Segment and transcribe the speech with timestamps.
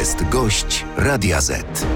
[0.00, 1.86] jest gość Radia Z.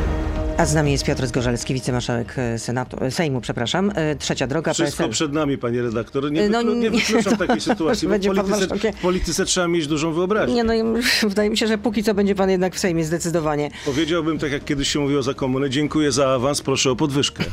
[0.58, 3.93] A z nami jest Piotr Zgorzelski, wicemarszałek e, Senatu, e, Sejmu, przepraszam.
[3.95, 5.11] E, Trzecia droga, Wszystko PSL.
[5.12, 6.33] przed nami, panie redaktor.
[6.33, 8.93] Nie, No, wyklu- nie wykluczam takiej sytuacji, bo będzie pan polityce, marszałkiem.
[8.93, 10.54] w polityce trzeba mieć dużą wyobraźnię.
[10.54, 10.72] Nie, no
[11.28, 13.71] wydaje mi się, że póki co będzie pan jednak w Sejmie, zdecydowanie.
[13.85, 17.45] Powiedziałbym, tak jak kiedyś się mówiło za komuny, dziękuję za awans, proszę o podwyżkę.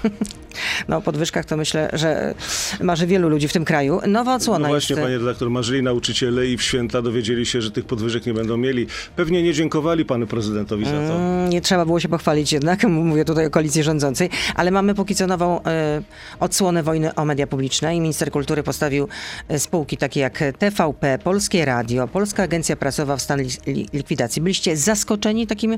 [0.87, 2.33] No o podwyżkach to myślę, że
[2.81, 3.99] marzy wielu ludzi w tym kraju.
[4.07, 5.05] Nowa No odsłona właśnie, jest...
[5.05, 8.87] panie redaktor, marzyli nauczyciele i w święta dowiedzieli się, że tych podwyżek nie będą mieli.
[9.15, 10.97] Pewnie nie dziękowali panu prezydentowi za to.
[11.15, 15.15] Mm, Nie trzeba było się pochwalić jednak, mówię tutaj o koalicji rządzącej, ale mamy póki
[15.15, 16.01] co nową e,
[16.39, 19.07] odsłonę wojny o media publiczne i minister kultury postawił
[19.47, 24.41] e, spółki takie jak TVP, Polskie Radio, Polska Agencja Prasowa w stan li, li, likwidacji.
[24.41, 25.77] Byliście zaskoczeni takim e,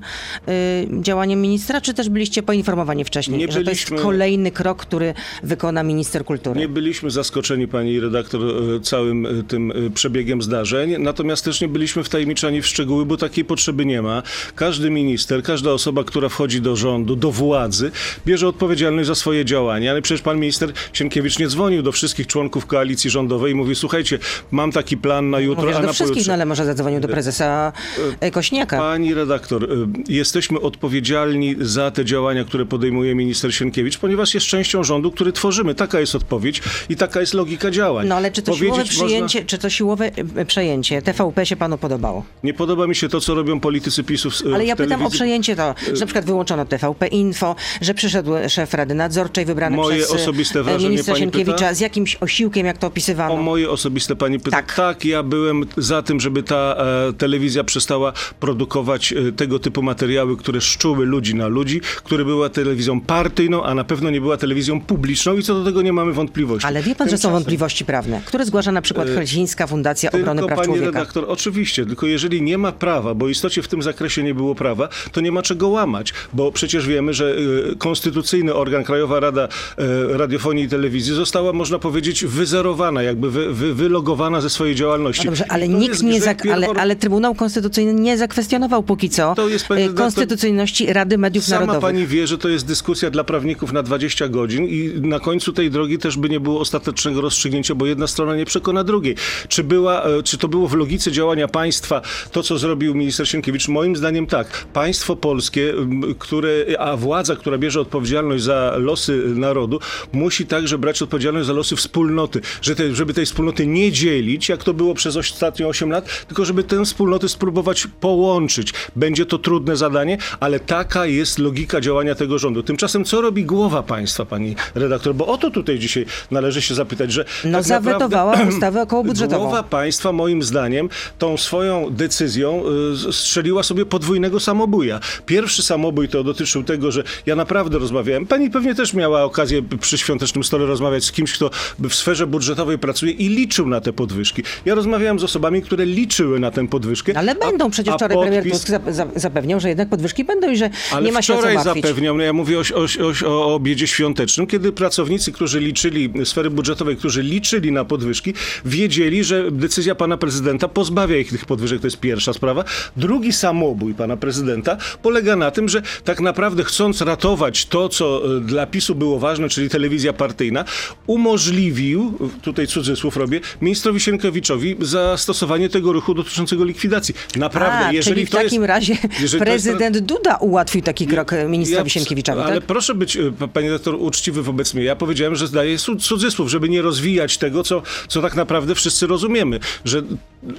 [1.02, 5.14] działaniem ministra, czy też byliście poinformowani wcześniej, Nie że to jest byliśmy- kolejny krok, który
[5.44, 6.60] wykona minister kultury?
[6.60, 8.42] Nie byliśmy zaskoczeni, pani redaktor,
[8.84, 14.02] całym tym przebiegiem zdarzeń, natomiast też nie byliśmy wtajemniczani w szczegóły, bo takiej potrzeby nie
[14.02, 14.24] ma.
[14.56, 17.92] Każdy minister, każda osoba, która wchodzi do rządu, do władzy,
[18.26, 22.66] bierze odpowiedzialność za swoje działania, ale przecież pan minister Sienkiewicz nie dzwonił do wszystkich członków
[22.66, 24.20] koalicji rządowej i mówi, słuchajcie,
[24.52, 27.74] mam taki plan na jutro, a do na wszystkich, no ale może zadzwonił do prezesa
[28.20, 28.78] e, Kośniaka.
[28.78, 29.68] Pani redaktor, y,
[30.08, 35.76] jesteśmy odpowiedzialni za te działania, które podejmuje minister Sienkiewicz, ponieważ jest częścią rządu, który tworzymy.
[35.76, 38.08] Taka jest odpowiedź i taka jest logika działań.
[38.08, 41.56] No ale czy to Powiedzieć siłowe można- przyjęcie, czy to siłowe e, przejęcie TVP się
[41.56, 42.26] panu podobało?
[42.44, 45.56] Nie podoba mi się to, co robią politycy PiSu w, Ale ja pytam o przejęcie
[45.56, 50.12] to, że na przykład wyłączono TVP Info, że przyszedł szef Rady Nadzorczej wybrany Moje przez
[50.12, 51.74] e, osobiste wrażenie ministra Sienkiewicza pyta?
[51.74, 53.34] z jakimś osiłkiem, jak to opisywano.
[53.34, 54.58] O moje osobiste pani pyta.
[54.58, 54.74] Tak.
[54.76, 55.06] Tak.
[55.06, 56.76] ja byłem za tym, żeby ta
[57.10, 62.50] e, telewizja przestała produkować e, tego typu materiały, które szczuły ludzi na ludzi, które była
[62.50, 66.14] telewizją partyjną, a na pewno nie była telewizją publiczną i co do tego nie mamy
[66.14, 66.68] wątpliwości.
[66.68, 70.42] Ale wie pan, że są Tymczasem- wątpliwości prawne, które zgłasza na przykład Helsińska Fundacja Obrony
[70.42, 70.86] Tylko, Praw pani Człowieka.
[71.00, 74.90] redaktor, oczywiście, tylko jeżeli nie ma prawa, bo istocie w tym zakresie nie było prawa,
[75.12, 77.36] to nie ma czego łamać, bo przecież wiemy, że
[77.72, 83.54] y, konstytucyjny organ, Krajowa Rada y, Radiofonii i Telewizji została, można powiedzieć, wyzerowana, jakby wy,
[83.54, 85.26] wy, wylogowana ze swojej działalności.
[85.26, 89.36] No dobrze, ale nikt nie, zak- ale, ale Trybunał Konstytucyjny nie zakwestionował póki co
[89.70, 91.82] redaktor, konstytucyjności Rady Mediów Sama Narodowych.
[91.82, 95.72] pani wie, że to jest dyskusja dla prawników na 20 godzin i na końcu tej
[95.72, 99.16] drogi też by nie było ostatecznego rozstrzygnięcia, bo jedna strona nie przekona drugiej.
[99.48, 102.02] Czy, była, e, czy to było w logice działania państwa
[102.32, 103.68] to, co zrobił minister Sienkiewicz?
[103.68, 104.66] Moim zdaniem tak.
[104.74, 105.74] Państwo polskie,
[106.20, 109.80] które, a władza, która bierze odpowiedzialność za losy narodu,
[110.14, 114.64] musi także brać odpowiedzialność za losy wspólnoty, że te, żeby tej wspólnoty nie dzielić, jak
[114.64, 118.74] to było przez ostatnie 8 lat, tylko żeby tę wspólnotę spróbować połączyć.
[118.96, 122.64] Będzie to trudne zadanie, ale taka jest logika działania tego rządu.
[122.64, 125.16] Tymczasem co robi głowa państwa, pani redaktor?
[125.16, 129.44] Bo o to tutaj dzisiaj należy się zapytać, że No tak zawetowała naprawdę, ustawę okołobudżetową.
[129.44, 132.64] Głowa państwa moim zdaniem tą swoją decyzją
[133.10, 135.00] y, strzeliła sobie podwójnego samobuja.
[135.26, 139.98] Pierwszy samobój to dotyczył tego, że ja naprawdę rozmawiałem, pani pewnie też miała okazję przy
[139.98, 144.44] świątecznym stole rozmawiać z kimś, kto w sferze budżetowej pracuje i liczył na te podwyżki.
[144.66, 147.14] Ja rozmawiałem z osobami, które liczyły na tę podwyżkę.
[147.18, 150.52] Ale będą, a- przecież wczoraj premier podpis- Tusk za, za, zapewniał, że jednak podwyżki będą
[150.52, 153.56] i że ale nie ma się wczoraj zapewniał, no ja mówię o, o, o, o
[153.56, 158.34] obiedzie świątecznym, kiedy pracownicy, którzy liczyli, sfery budżetowej, którzy liczyli na podwyżki,
[158.66, 161.82] wiedzieli, że decyzja pana prezydenta pozbawia ich tych podwyżek.
[161.82, 162.64] To jest pierwsza sprawa.
[162.98, 168.40] Drugi samobój pana prezydenta polega na tym, że tak naprawdę chcąc ratować to, co e,
[168.40, 170.66] dla PiSu było ważne, czyli telewizja partyjna,
[171.08, 177.16] umożliwił, tutaj cudzysłów robię, ministrowi Sienkiewiczowi zastosowanie tego ruchu dotyczącego likwidacji.
[177.36, 181.08] Naprawdę, A, jeżeli czyli w to takim jest, razie to jest- prezydent Duda ułatwił taki
[181.08, 182.64] krok ministrowi ja- Sienkiewiczowi, Ale tak?
[182.64, 184.84] proszę być, e, pa- panie doktor, uczciwy wobec mnie.
[184.84, 189.08] Ja powiedziałem, że zdaję cu- cudzysłów, żeby nie rozwijać tego, co, co tak naprawdę wszyscy
[189.08, 189.60] rozumiemy.
[189.86, 190.02] Że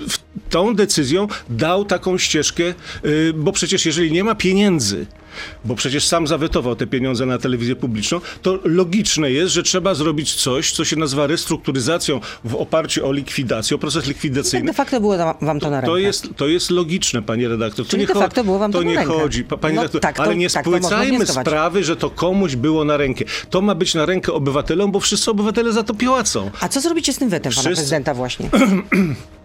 [0.08, 0.18] w,
[0.50, 2.62] tą decyzją dał taką ścieżkę,
[3.04, 5.06] y, bo przecież jeżeli nie ma pieniędzy,
[5.64, 10.34] bo przecież sam zawetował te pieniądze na telewizję publiczną, to logiczne jest, że trzeba zrobić
[10.34, 14.66] coś, co się nazywa restrukturyzacją w oparciu o likwidację, o proces Tak likwidacyjny.
[14.66, 15.86] de facto było wam to na rękę.
[15.86, 17.84] To jest, to jest logiczne, panie redaktor.
[17.86, 19.12] To Czyli nie de facto było wam to to na nie rękę.
[19.12, 22.56] chodzi, pa- panie No redaktor, tak, to- ale nie tak spłycajmy sprawy, że to komuś
[22.56, 23.24] było na rękę.
[23.50, 26.50] To ma być na rękę obywatelom, bo wszyscy obywatele za to płacą.
[26.60, 28.50] A co zrobicie z tym wetem pana Wszyscy- prezydenta właśnie?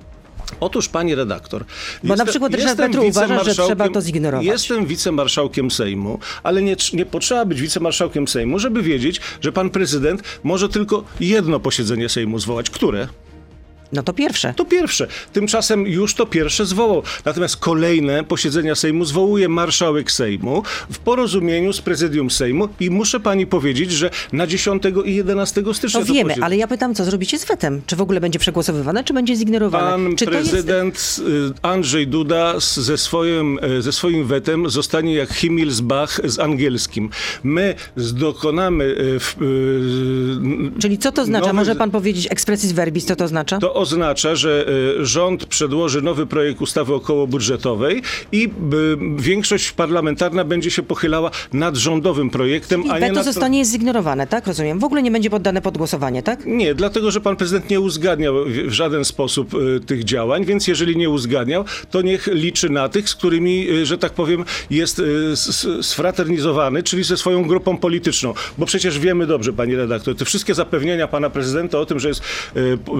[0.59, 1.65] Otóż, pani redaktor.
[2.03, 4.45] Bo na przykład Ryszard jestem Petru uważa, że trzeba to zignorować.
[4.45, 10.23] Jestem wicemarszałkiem Sejmu, ale nie, nie potrzeba być wicemarszałkiem Sejmu, żeby wiedzieć, że pan prezydent
[10.43, 12.69] może tylko jedno posiedzenie Sejmu zwołać.
[12.69, 13.07] Które?
[13.93, 14.53] No to pierwsze.
[14.53, 15.07] To pierwsze.
[15.33, 17.03] Tymczasem już to pierwsze zwołał.
[17.25, 23.47] Natomiast kolejne posiedzenia Sejmu zwołuje marszałek Sejmu w porozumieniu z prezydium Sejmu i muszę pani
[23.47, 27.45] powiedzieć, że na 10 i 11 stycznia To wiemy, ale ja pytam, co zrobicie z
[27.45, 27.81] wetem?
[27.85, 29.91] Czy w ogóle będzie przegłosowywane, czy będzie zignorowane?
[29.91, 30.49] Pan czy to jest...
[30.51, 36.39] prezydent y, Andrzej Duda z- ze swoim, e, ze swoim wetem zostanie jak Himmelsbach z
[36.39, 37.09] angielskim.
[37.43, 38.83] My dokonamy...
[39.15, 39.35] e, w-
[40.77, 43.57] y, Czyli co to nowych- Może pan powiedzieć expressis verbis, co to oznacza?
[43.59, 44.65] To oznacza, że
[44.99, 48.49] y, rząd przedłoży nowy projekt ustawy okołobudżetowej i y,
[49.21, 53.25] większość parlamentarna będzie się pochylała nad rządowym projektem, I a nie nad...
[53.25, 54.47] zostanie zignorowane, tak?
[54.47, 54.79] Rozumiem.
[54.79, 56.45] W ogóle nie będzie poddane pod głosowanie, tak?
[56.45, 60.97] Nie, dlatego, że pan prezydent nie uzgadniał w- żaden sposób y, tych działań, więc jeżeli
[60.97, 65.01] nie uzgadniał, to niech liczy na tych, z którymi, że tak powiem, jest
[65.81, 68.33] sfraternizowany, czyli ze swoją grupą polityczną.
[68.57, 72.21] Bo przecież wiemy dobrze, pani redaktor, te wszystkie zapewnienia pana prezydenta o tym, że jest,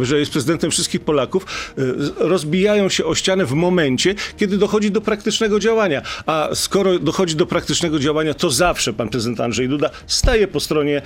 [0.02, 1.46] że jest prezydentem wszystkich Polaków,
[1.78, 6.02] z- rozbijają się o ścianę w momencie, kiedy dochodzi do praktycznego działania.
[6.26, 11.02] A skoro dochodzi do praktycznego działania, to zawsze pan prezydent Andrzej Duda staje po stronie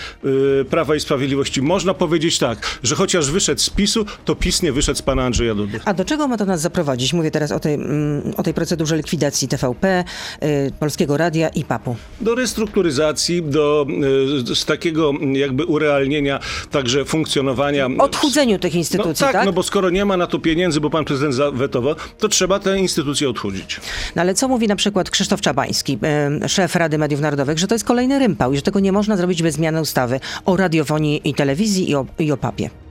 [0.61, 1.61] y, Prawa i Sprawiedliwości.
[1.61, 5.55] Można powiedzieć tak, że chociaż wyszedł z PiSu, to PiS nie wyszedł z pana Andrzeja
[5.55, 5.79] Dudy.
[5.85, 7.13] A do czego ma to nas zaprowadzić?
[7.13, 10.03] Mówię teraz o tej, mm, o tej procedurze likwidacji TVP,
[10.43, 11.95] y, Polskiego Radia i PAP-u.
[12.21, 13.85] Do restrukturyzacji, do
[14.51, 16.39] y, z takiego jakby urealnienia
[16.71, 17.89] także funkcjonowania.
[17.99, 19.45] Odchudzeniu tych No instytucji, tak, tak?
[19.45, 22.79] no bo skoro nie ma na to pieniędzy, bo pan prezydent zawetował, to trzeba te
[22.79, 23.81] instytucje odchudzić.
[24.15, 25.99] No ale co mówi na przykład Krzysztof Czabański,
[26.47, 29.43] szef Rady Mediów Narodowych, że to jest kolejny rympał i że tego nie można zrobić
[29.43, 32.82] bez zmiany ustawy o radiofonii i telewizji i o, i o papie.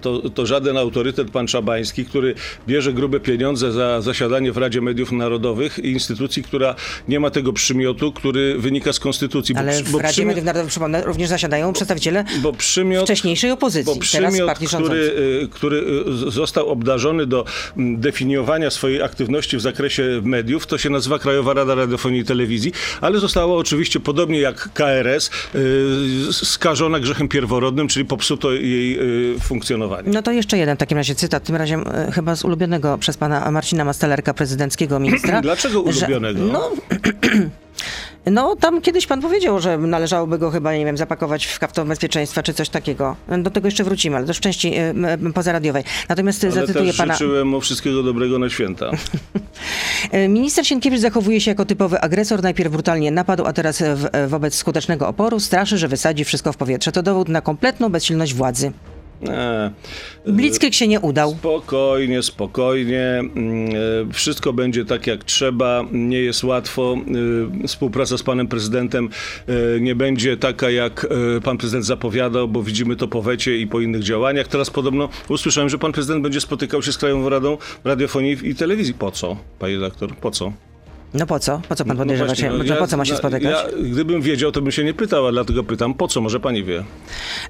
[0.00, 2.34] To, to żaden autorytet pan Czabański, który
[2.68, 6.74] bierze grube pieniądze za zasiadanie w Radzie Mediów Narodowych i instytucji, która
[7.08, 9.54] nie ma tego przymiotu, który wynika z konstytucji.
[9.54, 13.04] Bo Ale przy- w bo Radzie przymiot- Mediów Narodowych, przypomnę, również zasiadają przedstawiciele bo przymiot,
[13.04, 14.50] wcześniejszej opozycji, bo teraz przymiot,
[14.84, 15.00] który,
[15.44, 15.76] y, który
[16.26, 17.44] y, został obdarzony do
[17.76, 22.72] mm, definiowania swojej aktywności w zakresie mediów, to się nazywa Krajowa Rada Radiofonii i Telewizji,
[23.00, 28.98] ale została oczywiście, podobnie jak KRS, y, skażona grzechem pierworodnym, czyli popsuto jej
[29.34, 29.38] y,
[29.78, 30.10] funkcjonowanie.
[30.14, 33.16] No to jeszcze jeden w takim razie cytat, tym razem e, chyba z ulubionego przez
[33.16, 35.40] pana Marcina Mastelerka, prezydenckiego ministra.
[35.50, 36.40] Dlaczego że- ulubionego?
[36.52, 36.70] No,
[38.30, 42.42] no tam kiedyś pan powiedział, że należałoby go chyba, nie wiem, zapakować w kapto bezpieczeństwa
[42.42, 43.16] czy coś takiego.
[43.38, 45.84] Do tego jeszcze wrócimy, ale też w części e, m, pozaradiowej.
[46.08, 47.12] Natomiast e, Ale zacytuję też pana.
[47.14, 48.90] życzyłem mu wszystkiego dobrego na święta.
[50.28, 52.42] Minister Sienkiewicz zachowuje się jako typowy agresor.
[52.42, 56.92] Najpierw brutalnie napadł, a teraz w, wobec skutecznego oporu straszy, że wysadzi wszystko w powietrze.
[56.92, 58.72] To dowód na kompletną bezsilność władzy.
[59.28, 59.70] E,
[60.26, 61.30] Blitzkrieg się nie udał.
[61.30, 63.02] Spokojnie, spokojnie.
[63.18, 63.68] Mm,
[64.10, 65.84] e, Wszystko będzie tak jak trzeba.
[65.92, 66.96] Nie jest łatwo.
[67.64, 69.08] E, Współpraca z panem prezydentem
[69.76, 71.06] e, nie będzie taka, jak
[71.44, 74.48] pan prezydent zapowiadał, bo widzimy to po wecie i po innych działaniach.
[74.48, 78.94] Teraz podobno usłyszałem, że pan prezydent będzie spotykał się z Krajową Radą Radiofonii i Telewizji.
[78.94, 80.16] Po co, panie redaktor?
[80.16, 80.52] Po co?
[81.14, 81.60] No po co?
[81.68, 82.52] Po co pan podejrzewa właśnie, się?
[82.52, 83.42] no to ja- po co ma się spotykać?
[83.52, 86.20] Ja, gdybym wiedział, to bym się nie pytał, a dlatego pytam, po co?
[86.20, 86.84] Może pani wie?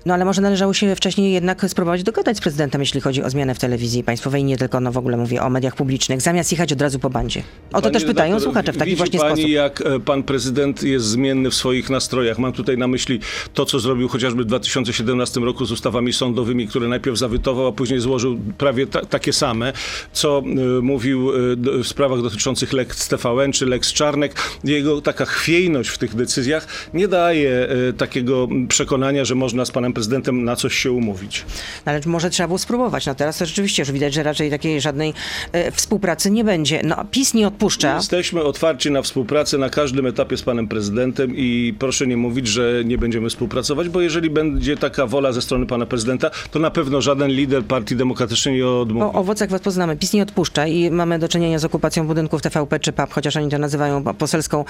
[0.07, 3.55] No ale może należało się wcześniej jednak spróbować dogadać z prezydentem, jeśli chodzi o zmianę
[3.55, 6.81] w telewizji państwowej, nie tylko, no w ogóle mówię o mediach publicznych, zamiast jechać od
[6.83, 7.43] razu po bandzie.
[7.73, 9.51] O to też pytają słuchacze w taki widzi właśnie pani, sposób.
[9.51, 12.39] jak e, pan prezydent jest zmienny w swoich nastrojach.
[12.39, 13.21] Mam tutaj na myśli
[13.55, 18.01] to, co zrobił chociażby w 2017 roku z ustawami sądowymi, które najpierw zawytował, a później
[18.01, 19.73] złożył prawie ta, takie same,
[20.13, 24.35] co e, mówił d- w sprawach dotyczących Lex TVN czy Lex Czarnek.
[24.65, 29.93] Jego taka chwiejność w tych decyzjach nie daje e, takiego przekonania, że można z panem
[29.93, 31.45] prezydentem na coś się umówić.
[31.87, 33.07] No, Ale może trzeba było spróbować.
[33.07, 35.15] No teraz to rzeczywiście już widać, że raczej takiej żadnej
[35.53, 36.81] e, współpracy nie będzie.
[36.85, 37.97] No PiS nie odpuszcza.
[37.97, 42.83] Jesteśmy otwarci na współpracę na każdym etapie z panem prezydentem i proszę nie mówić, że
[42.85, 47.01] nie będziemy współpracować, bo jeżeli będzie taka wola ze strony pana prezydenta, to na pewno
[47.03, 49.07] żaden lider Partii Demokratycznej nie odmówi.
[49.07, 49.97] O owocach was poznamy.
[49.97, 53.44] PiS nie odpuszcza i mamy do czynienia z okupacją budynków TVP czy PAP, chociaż oni
[53.51, 54.65] to nazywają poselską,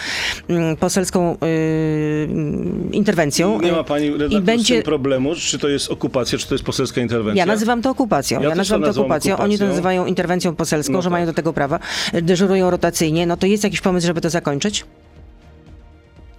[0.49, 2.29] mm, poselską yy,
[2.93, 3.61] interwencją.
[3.61, 4.83] Nie ma pani redaktor I będzie...
[4.83, 7.43] problemu, czy to jest okupacja, czy to jest poselska interwencja?
[7.43, 8.41] Ja nazywam to okupacją.
[8.43, 9.33] Ja Ja, nazywam to nazywam okupacją.
[9.37, 9.69] Oni to okupacją.
[9.69, 11.13] nazywają interwencją poselską, No że tak.
[11.13, 11.79] mają do tego prawa.
[12.23, 13.27] Dyżurują rotacyjnie.
[13.27, 14.85] No to jest jakiś pomysł, żeby to zakończyć?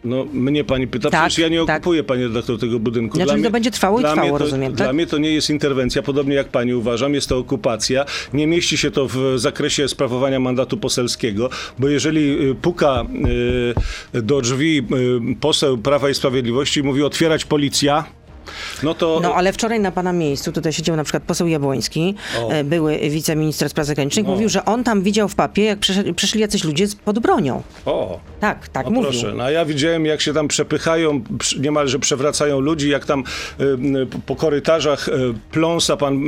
[0.05, 1.75] No, mnie pani pyta, Tak, przecież ja nie tak.
[1.77, 3.17] okupuję, pani redaktor, tego budynku.
[3.17, 4.95] Znaczy, to będzie trwało i dla trwało, mnie to, rozumiem, Dla tak?
[4.95, 8.05] mnie to nie jest interwencja, podobnie jak pani uważam, jest to okupacja.
[8.33, 13.05] Nie mieści się to w zakresie sprawowania mandatu poselskiego, bo jeżeli y, puka
[14.15, 14.77] y, do drzwi
[15.31, 18.05] y, poseł Prawa i Sprawiedliwości i mówi otwierać policja,
[18.83, 22.49] no to No ale wczoraj na pana miejscu tutaj siedział na przykład poseł Jabłoński, O.
[22.51, 24.31] e, były wiceminister spraw zagranicznych, No.
[24.31, 25.79] mówił, że on tam widział w papie, jak
[26.15, 27.61] przyszli jacyś ludzie z- pod bronią.
[27.85, 29.09] o, Tak, tak no mówił.
[29.11, 31.21] proszę, no a ja widziałem jak się tam przepychają,
[31.59, 33.23] niemalże przewracają ludzi, jak tam
[33.59, 35.11] y, po korytarzach y,
[35.51, 36.19] pląsa pan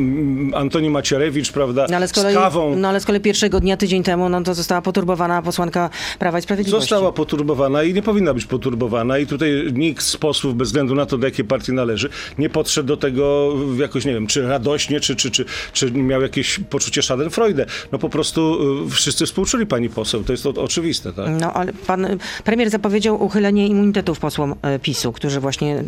[0.55, 2.75] Antoni Macierewicz, prawda, No ale, z kolei, z kawą.
[2.75, 6.41] no ale z kolei pierwszego dnia, tydzień temu, no to została poturbowana posłanka Prawa i
[6.41, 6.89] Sprawiedliwości.
[6.89, 11.05] Została poturbowana i nie powinna być poturbowana i tutaj nikt z posłów, bez względu na
[11.05, 12.06] to, do jakiej partii należy,
[12.37, 16.59] nie podszedł do tego jakoś, nie wiem, czy radośnie, czy, czy, czy, czy miał jakieś
[16.69, 17.65] poczucie schadenfreude.
[17.91, 21.25] No po prostu y, wszyscy współczuli pani poseł, to jest to oczywiste, tak?
[21.39, 25.83] No ale pan y, premier zapowiedział uchylenie immunitetów posłom y, PiSu, którzy właśnie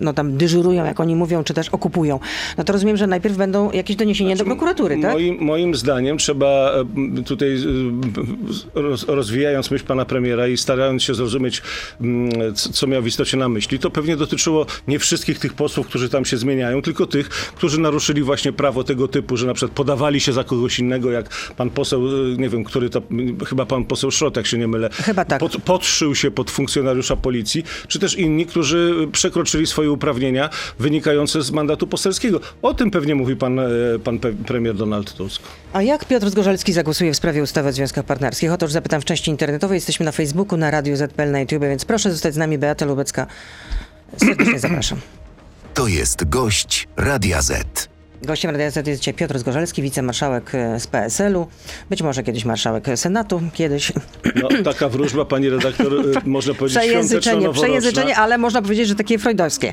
[0.00, 2.20] no tam dyżurują, jak oni mówią, czy też okupują.
[2.58, 5.12] No to rozumiem, że najpierw będą jakieś doniesienia do prokuratury, tak?
[5.12, 6.74] Moim, moim zdaniem trzeba
[7.26, 7.56] tutaj,
[8.74, 11.62] roz, rozwijając myśl pana premiera i starając się zrozumieć,
[12.00, 16.08] mm, co miał w istocie na myśli, to pewnie dotyczyło nie wszystkich tych posłów, którzy
[16.08, 20.20] tam się zmieniają, tylko tych, którzy naruszyli właśnie prawo tego typu, że na przykład podawali
[20.20, 23.84] się za kogoś innego, jak pan poseł, e, nie wiem, który to, m, chyba pan
[23.84, 25.40] poseł Szrot, jak się nie mylę, Chyba tak.
[25.40, 31.50] pod, podszył się pod funkcjonariusza policji, czy też inni, którzy przekroczyli swoje uprawnienia wynikające z
[31.50, 32.40] mandatu poselskiego.
[32.62, 33.68] O tym pewnie mówi pan, e,
[34.04, 35.42] pan premier Donald Tusk.
[35.72, 38.52] A jak Piotr Zgorzelski zagłosuje w sprawie ustawy o związkach partnerskich?
[38.52, 39.76] Otóż zapytam w części internetowej.
[39.76, 42.58] Jesteśmy na Facebooku, na Radiu ZPL, na YouTube, więc proszę zostać z nami.
[42.58, 43.26] Beata Lubecka.
[44.16, 45.21] Serdecznie zapraszam.
[45.74, 47.91] To jest gość Radia Z.
[48.26, 51.46] Gościem Radia Z jest dzisiaj Piotr Zgorzelski, wicemarszałek e, z PSL-u.
[51.90, 53.92] Być może kiedyś marszałek Senatu, kiedyś.
[54.42, 59.18] No, taka wróżba, pani redaktor, e, można powiedzieć Przejęzyczenie, przejęzyczenie, ale można powiedzieć, że takie
[59.18, 59.72] freudowskie.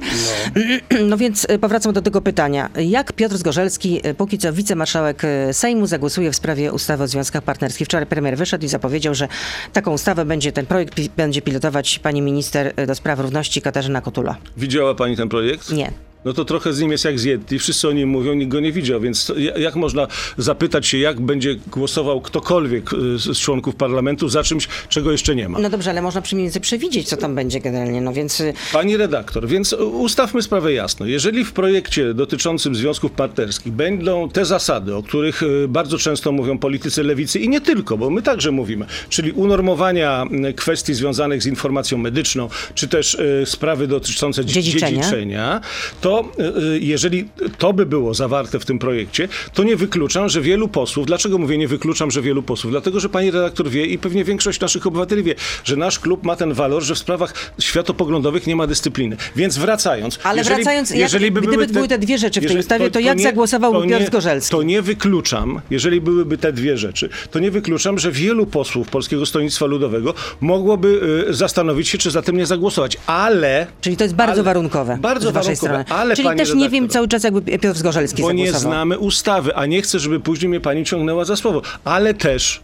[1.05, 1.17] No.
[1.23, 2.69] więc y, powracam do tego pytania.
[2.75, 7.87] Jak Piotr Zgorzelski, póki co wicemarszałek Sejmu, zagłosuje w sprawie ustawy o związkach partnerskich?
[7.87, 9.27] Wczoraj premier wyszedł i zapowiedział, że
[9.73, 14.35] taką ustawę będzie, ten projekt pi- będzie pilotować pani minister do spraw równości Katarzyna Kotula.
[14.57, 15.71] Widziała pani ten projekt?
[15.71, 15.91] Nie.
[16.25, 17.59] No to trochę z nim jest jak z Yeti.
[17.59, 20.07] Wszyscy o nim mówią, nikt go nie widział, więc jak można
[20.38, 22.97] zapytać się, jak będzie głosował ktokolwiek e,
[23.33, 25.59] z członków parlamentu za czymś, czego jeszcze nie ma?
[25.59, 28.01] No dobrze, ale można przynajmniej więcej przewidzieć, co tam będzie generalnie.
[28.01, 31.05] No więc y, Pani redaktor, więc ustawmy sprawę jasno.
[31.05, 36.57] Jeżeli w projekcie dotyczącym związków partnerskich będą te zasady, o których e, bardzo często mówią
[36.57, 41.97] politycy lewicy i nie tylko, bo my także mówimy, czyli unormowania kwestii związanych z informacją
[41.97, 44.89] medyczną, czy też sprawy dotyczące dzie- Dziedziczenia.
[45.01, 45.61] dziedziczenia,
[46.01, 50.41] to e, e, jeżeli to by było zawarte w tym projekcie, to nie wykluczam, że
[50.41, 52.71] wielu posłów, dlaczego mówię nie wykluczam, że wielu posłów?
[52.73, 56.35] Dlatego, że pani redaktor wie i pewnie większość naszych obywateli wie, że nasz klub ma
[56.35, 59.17] ten walor, że w sprawach światopoglądowych nie ma dyscypliny.
[59.35, 60.19] Więc wracając.
[60.23, 63.87] Ale wracając, jak- by gdyby były te dwie rzeczy w tej ustawie, to jak zagłosowałby
[63.87, 64.51] Piotr Zgorzelski?
[64.51, 69.25] To nie wykluczam, jeżeli byłyby te dwie rzeczy, to nie wykluczam, że wielu posłów Polskiego
[69.25, 72.97] Stronnictwa Ludowego mogłoby y, zastanowić się, czy za tym nie zagłosować.
[73.07, 75.98] Ale czyli to jest bardzo Ale- warunkowe bardzo z waszej warunkowe, strony.
[75.99, 79.55] Ale czyli też nie redaktor, wiem cały czas, jakby Piotr Zgorzelski bo nie znamy ustawy,
[79.55, 81.61] a nie chcę, żeby później mnie pani ciągnęła za słowo.
[81.83, 82.61] Ale też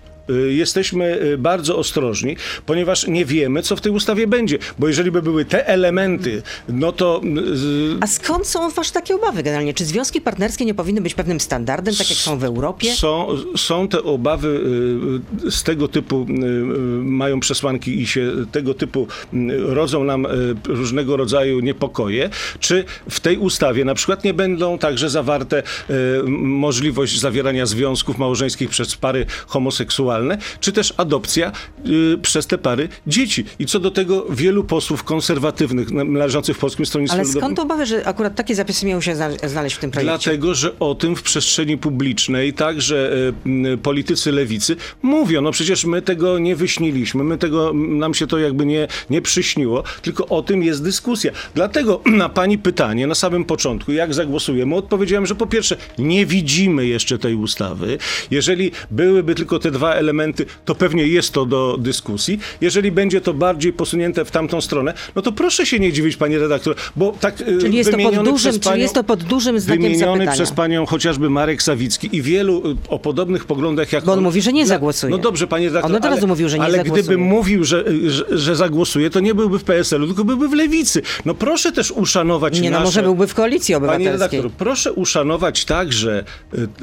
[0.49, 4.57] jesteśmy y, bardzo ostrożni, ponieważ nie wiemy, co w tej ustawie będzie.
[4.79, 9.43] Bo jeżeli by były te elementy, no to y, A skąd są wasze takie obawy
[9.43, 9.73] generalnie?
[9.73, 12.93] Czy związki partnerskie nie powinny być pewnym standardem, tak jak są w Europie?
[12.93, 13.27] Są,
[13.57, 14.61] są te obawy
[15.45, 16.47] y, z tego typu, y, y,
[17.03, 20.29] mają przesłanki i się tego typu y, rodzą nam y,
[20.67, 22.29] różnego rodzaju niepokoje.
[22.59, 25.93] Czy w tej ustawie na przykład nie będą także zawarte y,
[26.39, 30.14] możliwość zawierania związków małżeńskich przez pary homoseksualne,
[30.59, 31.51] czy też adopcja
[32.13, 33.45] y, przez te pary dzieci.
[33.59, 37.85] I co do tego wielu posłów konserwatywnych na- należących w Polskim Stronnictwie Ale skąd obawy,
[37.85, 40.11] że akurat takie zapisy miały się zna- znaleźć w tym projekcie?
[40.23, 43.11] Dlatego, że o tym w przestrzeni publicznej także
[43.45, 45.41] m, politycy lewicy mówią.
[45.41, 49.83] No przecież my tego nie wyśniliśmy, my tego, nam się to jakby nie, nie przyśniło,
[50.01, 51.31] tylko o tym jest dyskusja.
[51.55, 56.85] Dlatego na pani pytanie na samym początku, jak zagłosujemy, odpowiedziałem, że po pierwsze nie widzimy
[56.87, 57.97] jeszcze tej ustawy.
[58.31, 60.04] Jeżeli byłyby tylko te dwa elementy,
[60.65, 62.39] to pewnie jest to do dyskusji.
[62.61, 66.37] Jeżeli będzie to bardziej posunięte w tamtą stronę, no to proszę się nie dziwić, pani
[66.37, 69.23] redaktor, bo tak e, Czyli jest to pod dużym, przez czyli panią- jest to pod
[69.23, 70.31] dużym znakiem wymieniony zapytania.
[70.31, 74.23] przez panią chociażby Marek Sawicki i wielu y, o podobnych poglądach jak Bo on on.
[74.23, 75.11] mówi, że nie Dla- zagłosuje.
[75.11, 77.03] No dobrze, panie redaktor, On od razu ale, mówił, że nie ale zagłosuje.
[77.03, 81.01] gdyby mówił, że, że, że zagłosuje, to nie byłby w PSL-u, tylko byłby w Lewicy.
[81.25, 82.85] No proszę też uszanować Nie, no nasze...
[82.85, 84.39] może byłby w koalicji Panie obywatelskiej.
[84.41, 86.23] redaktor, proszę uszanować także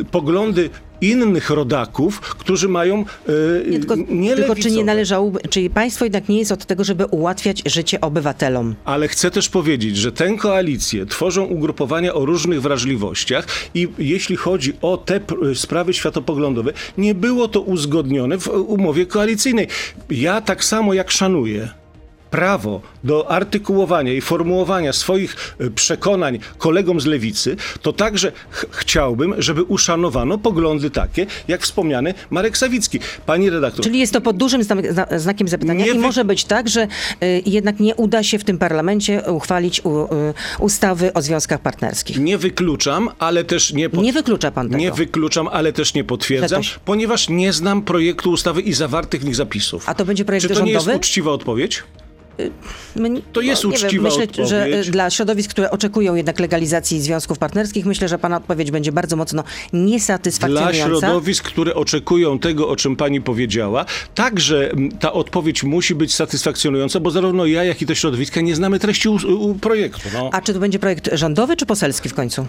[0.00, 0.70] y, poglądy
[1.02, 4.84] innych rodaków, którzy mają y, Nie, tylko, nie tylko czy nie lewicowe.
[4.84, 8.74] należałoby, czy państwo jednak nie jest od tego, żeby ułatwiać życie obywatelom?
[8.84, 14.72] Ale chcę też powiedzieć, że tę koalicję tworzą ugrupowania o różnych wrażliwościach i jeśli chodzi
[14.82, 19.66] o te pr- sprawy światopoglądowe, nie było to uzgodnione w umowie koalicyjnej.
[20.10, 21.68] Ja tak samo jak szanuję
[22.36, 29.34] prawo do artykułowania i formułowania swoich e, przekonań kolegom z lewicy, to także ch- chciałbym,
[29.38, 32.98] żeby uszanowano poglądy takie, jak wspomniany Marek Sawicki.
[33.26, 36.44] Pani redaktor, Czyli jest to pod dużym zna- zna- znakiem zapytania i wy- może być
[36.44, 40.08] tak, że y, jednak nie uda się w tym parlamencie uchwalić u, y,
[40.58, 42.18] ustawy o związkach partnerskich.
[42.18, 43.88] nie wykluczam, ale też nie...
[43.92, 44.78] Nie wyklucza pan tego.
[44.78, 49.36] Nie wykluczam, ale też nie potwierdzam, ponieważ nie znam projektu ustawy i zawartych w nich
[49.36, 49.88] zapisów.
[49.88, 50.98] A to będzie projekt Czy to nie jest rządowy?
[50.98, 51.82] uczciwa odpowiedź?
[52.96, 54.88] My- To jest no, uczciwa Myślę, że odpowiedź.
[54.88, 59.16] y, dla środowisk, które oczekują jednak legalizacji związków partnerskich, myślę, że pana odpowiedź będzie bardzo
[59.16, 60.72] mocno Dla niesatysfakcjonująca.
[61.00, 63.84] środowisk, które oczekują tego, o czym pani powiedziała,
[64.14, 68.56] także m, ta odpowiedź musi być satysfakcjonująca, bo zarówno ja, jak i te środowiska nie
[68.56, 69.14] znamy treści u,
[69.50, 70.08] u projektu.
[70.14, 70.30] No.
[70.32, 72.46] A czy to będzie projekt rządowy czy poselski w końcu?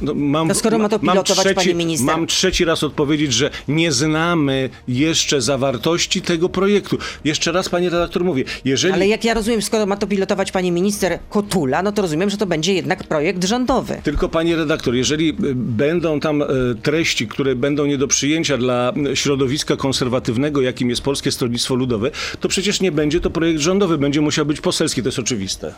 [0.00, 2.06] No, mam, To skoro ma to pilotować trzeci, pani minister.
[2.06, 6.98] Mam trzeci raz odpowiedzieć, że nie znamy jeszcze zawartości tego projektu.
[7.24, 8.94] Jeszcze raz, pani redaktor, mówię, jeżeli...
[8.94, 12.36] Ale jak ja rozumiem, skoro ma to pilotować pani minister Kotula, no to rozumiem, że
[12.36, 14.00] to będzie jednak projekt rządowy.
[14.02, 16.46] Tylko pani redaktor, jeżeli y, będą tam y,
[16.82, 22.10] treści, które będą nie do przyjęcia dla y, środowiska konserwatywnego, jakim jest Polskie Stronnictwo Ludowe,
[22.40, 25.74] to przecież nie będzie to projekt rządowy, będzie musiał być poselski, to jest oczywiste.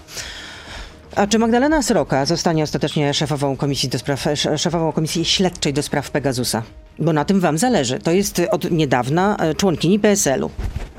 [1.16, 5.82] A czy Magdalena Sroka zostanie ostatecznie szefową komisji, do spraw, sz- szefową komisji śledczej do
[5.82, 6.62] spraw Pegasusa?
[6.98, 7.98] Bo na tym wam zależy.
[7.98, 10.50] To jest od niedawna y, członkini PSL-u.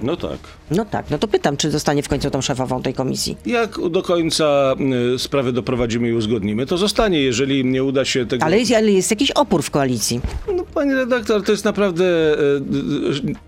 [0.01, 0.37] No tak.
[0.71, 3.37] No tak, no to pytam, czy zostanie w końcu tą szefową tej komisji.
[3.45, 4.75] Jak do końca
[5.15, 8.45] y, sprawę doprowadzimy i uzgodnimy, to zostanie, jeżeli nie uda się tego...
[8.45, 10.21] Ale jest, ale jest jakiś opór w koalicji.
[10.55, 12.37] No, pani redaktor, to jest naprawdę e,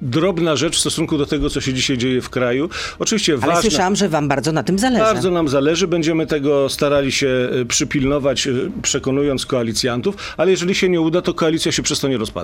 [0.01, 2.69] drobna rzecz w stosunku do tego, co się dzisiaj dzieje w kraju.
[2.99, 3.61] Oczywiście Ale ważna...
[3.61, 5.03] słyszałam, że wam bardzo na tym zależy.
[5.03, 8.51] Bardzo nam zależy, będziemy tego starali się e, przypilnować, e,
[8.81, 12.36] przekonując koalicjantów, ale jeżeli się nie uda, to koalicja się przez to nie rozpadnie.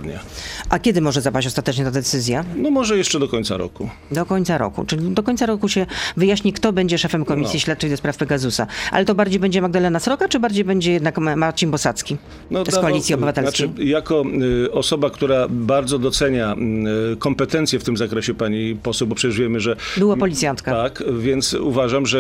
[0.70, 2.46] A kiedy może zapaść ostatecznie ta decyzja?
[2.56, 3.90] No może jeszcze do końca roku.
[4.12, 4.86] Do końca roku.
[4.86, 5.86] Czyli do końca roku się
[6.18, 7.60] wyjaśni, kto będzie szefem Komisji No.
[7.60, 8.68] Śledczej do spraw Pegasusa.
[8.92, 12.18] Ale to bardziej będzie Magdalena Sroka, czy bardziej będzie jednak Ma- Marcin Bosacki
[12.52, 13.68] z dawał- Koalicji Obywatelskiej?
[13.68, 14.24] Znaczy, jako
[14.66, 16.56] y, osoba, która bardzo docenia
[17.14, 19.76] y, kompetencje w tym zakresie pani poseł, bo przecież wiemy, że...
[19.98, 20.72] Była policjantka.
[20.72, 22.18] Tak, więc uważam, że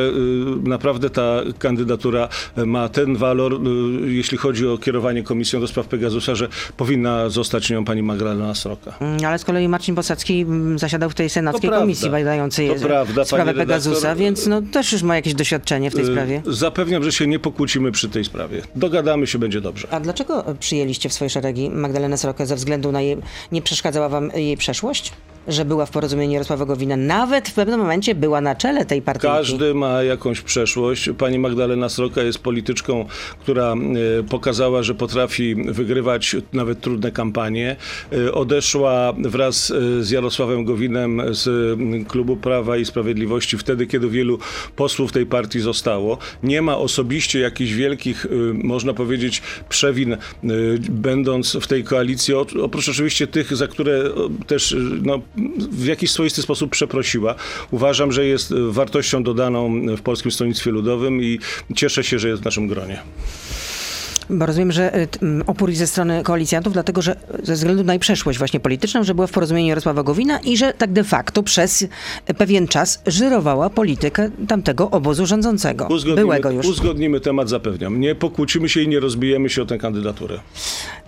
[0.65, 2.29] y, naprawdę ta kandydatura
[2.65, 7.62] ma ten walor, y, jeśli chodzi o kierowanie Komisją do spraw Pegasusa, że powinna zostać
[7.69, 8.93] nią pani Magdalena Sroka.
[8.99, 11.79] Mm, Ale z kolei Marcin Bosacki mm, zasiadał w tej senackiej prawda.
[11.79, 16.05] komisji badającej To prawda, sprawę Pegasusa, więc no, też już ma jakieś doświadczenie w tej
[16.05, 16.41] sprawie.
[16.47, 18.61] Y, Zapewniam, że się nie pokłócimy przy tej sprawie.
[18.75, 19.87] Dogadamy się, będzie dobrze.
[19.91, 23.17] A dlaczego przyjęliście w swoje szeregi Magdalenę Srokę ze względu na jej...
[23.51, 25.13] Nie przeszkadzała wam jej przeszłość?
[25.47, 29.27] Że była w porozumieniu Jarosława Gowina, nawet w pewnym momencie była na czele tej partii.
[29.27, 31.09] Każdy ma jakąś przeszłość.
[31.17, 33.05] Pani Magdalena Sroka jest polityczką,
[33.39, 37.75] która e, pokazała, że potrafi wygrywać nawet trudne kampanie.
[38.13, 44.39] E, Odeszła wraz e, z Jarosławem Gowinem z klubu Prawa i Sprawiedliwości wtedy, kiedy wielu
[44.75, 46.17] posłów tej partii zostało.
[46.43, 50.17] Nie ma osobiście jakichś wielkich, można powiedzieć, przewin,
[50.89, 54.03] będąc w tej koalicji, oprócz oczywiście tych, za które
[54.47, 55.21] też no,
[55.71, 57.35] w jakiś swoisty sposób przeprosiła.
[57.71, 61.39] Uważam, że jest wartością dodaną w Polskim Stronnictwie Ludowym i
[61.75, 62.99] cieszę się, że jest w naszym gronie.
[64.29, 67.93] Bo rozumiem, że y, t- m, opór ze strony koalicjantów, dlatego że ze względu na
[67.93, 71.43] jej przeszłość właśnie polityczną, że była w porozumieniu Jarosława Gowina i że tak de facto
[71.43, 71.87] przez y,
[72.37, 75.87] pewien czas żyrowała politykę tamtego obozu rządzącego.
[76.15, 76.65] Byłego już.
[76.65, 77.99] uzgodnimy temat, zapewniam.
[77.99, 80.39] Nie pokłócimy się i nie rozbijemy się o tę kandydaturę.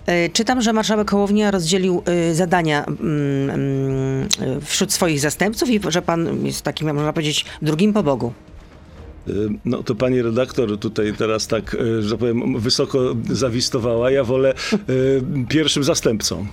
[0.09, 5.79] Y, Czytam, że marszałek Hołownia rozdzielił y, zadania mm, mm, y, wśród swoich zastępców i
[5.87, 8.33] że pan jest takim, można powiedzieć, drugim po Bogu.
[9.65, 14.11] No to pani redaktor tutaj teraz tak, że powiem, wysoko zawistowała.
[14.11, 14.53] Ja wolę
[15.49, 16.45] pierwszym zastępcą.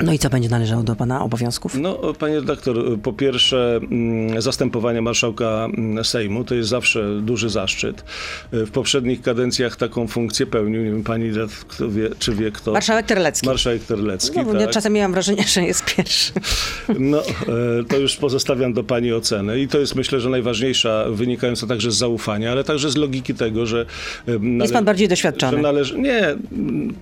[0.00, 1.74] No i co będzie należało do pana obowiązków?
[1.78, 8.04] No, panie redaktor, po pierwsze mm, zastępowanie marszałka mm, Sejmu to jest zawsze duży zaszczyt.
[8.52, 12.72] W poprzednich kadencjach taką funkcję pełnił, nie wiem, pani redaktor wie, czy wie kto.
[12.72, 13.46] Marszałek Terlecki.
[13.46, 14.70] Marszałek Terlecki, No, tak.
[14.70, 16.32] czasem miałam wrażenie, że jest pierwszy.
[16.98, 17.24] No, e,
[17.88, 21.96] to już pozostawiam do pani oceny i to jest myślę, że najważniejsza, wynikająca także z
[21.96, 23.86] zaufania, ale także z logiki tego, że...
[24.28, 25.62] e, nale- pan bardziej doświadczony.
[25.62, 26.36] Należy, nie,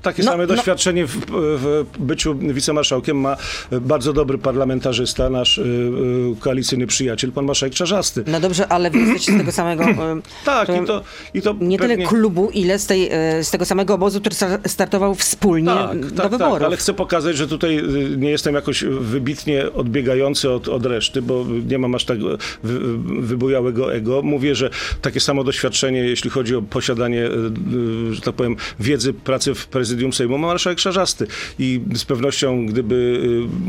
[0.02, 0.54] takie No, same no.
[0.54, 3.36] doświadczenie w, w byciu wicemarszałkiem ma
[3.80, 5.64] bardzo dobry parlamentarzysta, nasz e, e,
[6.40, 8.24] koalicyjny przyjaciel, pan marszałek Czarzasty.
[8.26, 9.84] No dobrze, ale wy jesteście z tego samego...
[10.44, 11.02] Tak, i to,
[11.34, 11.96] i to Nie pewnie...
[11.96, 13.10] tyle klubu, ile z, tej,
[13.42, 16.54] z tego samego obozu, który sta- startował wspólnie Tak, do tak, wyborów.
[16.54, 17.82] tak, ale chcę pokazać, że tutaj
[18.16, 22.18] nie jestem jakoś wybitnie odbiegający od, od reszty, bo nie mam aż tak
[22.62, 22.78] wy,
[23.20, 24.22] wybujałego ego.
[24.22, 24.70] Mówię, że
[25.02, 27.28] takie samo doświadczenie, jeśli chodzi o posiadanie,
[28.10, 31.26] że tak powiem, wiedzy pracy w prezydium Sejmu, ma marszałek Szarzasty.
[31.58, 32.94] I z pewnością, gdyby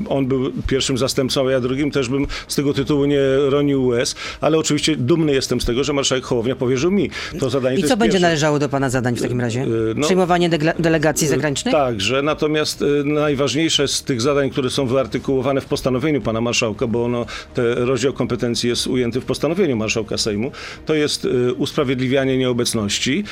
[0.06, 3.88] y, on był pierwszym zastępcą, a ja drugim, też bym z tego tytułu nie ronił
[3.88, 7.10] łez, ale oczywiście dumny jestem z tego, że marszałek Hołownia powierzył mi
[7.40, 7.78] to zadanie.
[7.78, 8.28] I co będzie pierwsze.
[8.28, 9.62] należało do pana zadań w takim razie?
[9.64, 11.72] y, no- Przyjmowanie delegacji zagranicznych?
[11.74, 17.06] Także, natomiast y, najważniejsze z tych zadań, które są wyartykułowane w postanowieniu pana marszałka, bo
[17.06, 20.52] ono, te rozdział kompetencji jest ujęty w postanowieniu marszałka Sejmu,
[20.86, 23.24] to jest y, usprawiedliwianie nieobecności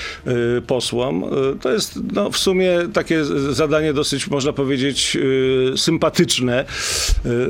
[0.58, 1.24] y, posłom.
[1.24, 6.66] Y, To jest no, w sumie takie zadanie dosyć, można powiedzieć, y, sympatyczne.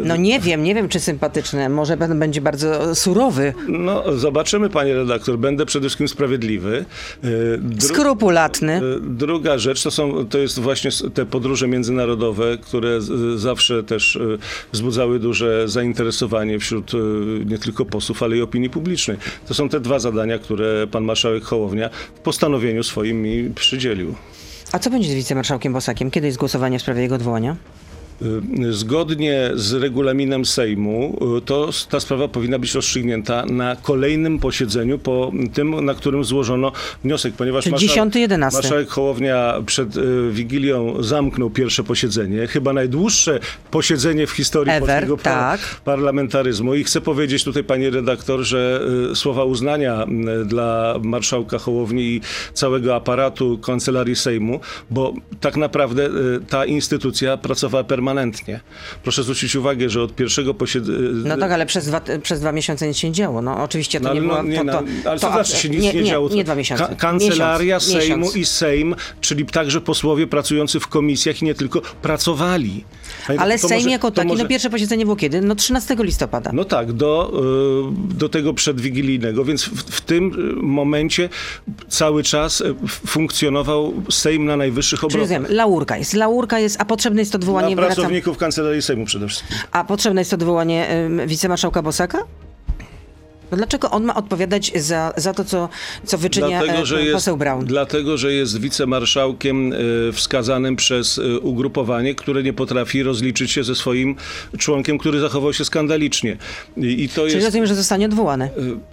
[0.06, 1.70] No nie wiem, nie wiem czy sympatyczne.
[1.70, 5.38] Może będzie bardzo surowy, No, zobaczymy, panie redaktor.
[5.40, 6.86] Będę przede wszystkim sprawiedliwy.
[7.24, 8.74] Y, dru- skrupulatny.
[8.74, 13.00] E, Druga rzecz to, są, to jest właśnie te podróże międzynarodowe, które
[13.36, 14.20] zawsze też e,
[14.72, 16.98] wzbudzały duże zainteresowanie wśród e,
[17.46, 19.18] nie tylko posłów, ale i opinii publicznej.
[19.48, 24.16] To są te dwa zadania, które pan marszałek Hołownia w postanowieniu swoim mi przydzielił.
[24.72, 26.12] A co będzie z wicemarszałkiem Bosakiem?
[26.12, 27.56] Kiedy jest głosowanie w sprawie jego odwołania?
[28.22, 35.00] Y, Zgodnie z regulaminem Sejmu y, to ta sprawa powinna być rozstrzygnięta na kolejnym posiedzeniu
[35.00, 36.72] po tym, na którym złożono
[37.04, 38.58] wniosek, ponieważ Czyli marszał- 10, 11.
[38.62, 43.40] marszałek Hołownia przed y, Wigilią zamknął pierwsze posiedzenie, chyba najdłuższe
[43.72, 45.60] posiedzenie w historii Ever, polskiego tak.
[45.86, 48.82] parlamentaryzmu i chcę powiedzieć tutaj pani redaktor, że
[49.16, 50.06] słowa uznania
[50.46, 52.22] dla marszałka Hołowni i
[52.54, 56.10] całego aparatu Kancelarii Sejmu, bo tak naprawdę
[56.50, 58.09] ta instytucja pracowała permanentnie.
[59.04, 60.98] Proszę zwrócić uwagę, że od pierwszego posiedzenia...
[61.26, 63.42] No tak, ale przez dwa, przez dwa miesiące nic się nie działo.
[63.42, 64.36] No oczywiście to No, nie było...
[64.36, 66.30] no, nie, to, no, to, ale co to- znaczy się nic nie, nie, działo?
[66.30, 66.88] Nie, dwa miesiące.
[66.88, 68.36] Ka- kancelaria Miesiąc, Sejmu miesiąc.
[68.36, 72.84] i Sejm, czyli także posłowie pracujący w komisjach i nie tylko, pracowali.
[73.28, 75.42] Panie- Ale Sejm może- jako taki, może- no pierwsze posiedzenie było kiedy?
[75.42, 76.52] No 13 listopada.
[76.54, 77.32] No tak, do,
[78.14, 81.30] y, do tego przedwigilijnego, więc w, w tym y, momencie
[81.90, 82.76] cały czas y,
[83.08, 85.30] funkcjonował Sejm na najwyższych Czyli obrotach.
[85.38, 86.14] rozumiem, laurka jest.
[86.14, 89.58] Laurka jest, a potrzebne jest to odwołanie, Dla wracam, pracowników Kancelarii Sejmu przede wszystkim.
[89.72, 92.18] a potrzebne jest to odwołanie ym, wicemarszałka Bosaka?
[93.52, 95.70] No dlaczego on ma odpowiadać za, za to, co,
[96.06, 97.66] co wyczynia Dlatego e, że, jest, poseł Braun?
[97.66, 103.76] dlatego, że jest wicemarszałkiem y, wskazanym przez y, ugrupowanie, które nie potrafi rozliczyć się ze
[103.76, 104.16] swoim
[104.58, 106.38] członkiem, który zachował się skandalicznie.
[106.78, 107.46] I, to Czyli jest...
[107.46, 108.50] rozumiem, że zostanie odwołany.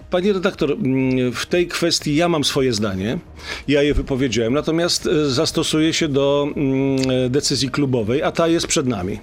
[0.09, 3.19] Panie redaktor, mm, w tej kwestii ja mam swoje zdanie,
[3.67, 9.19] ja je wypowiedziałem, natomiast zastosuję się do mm, decyzji klubowej, a ta jest przed nami.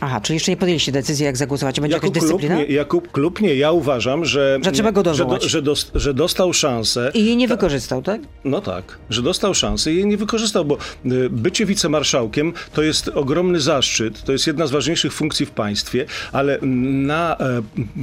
[0.00, 1.80] Aha, czyli jeszcze nie podjęliście decyzji, jak zagłosować.
[1.80, 2.56] Będzie Jako jakaś klub, dyscyplina?
[2.56, 4.58] nie, jako klub nie, ja uważam, że...
[4.62, 5.42] Że trzeba go że, dowołać.
[5.42, 7.10] do, że, dos, że dostał szansę.
[7.14, 8.20] I jej nie wykorzystał, tak?
[8.44, 13.08] No tak, że dostał szansę i jej nie wykorzystał, bo y, bycie wicemarszałkiem to jest
[13.08, 17.62] ogromny zaszczyt, to jest jedna z ważniejszych funkcji w państwie, ale na e,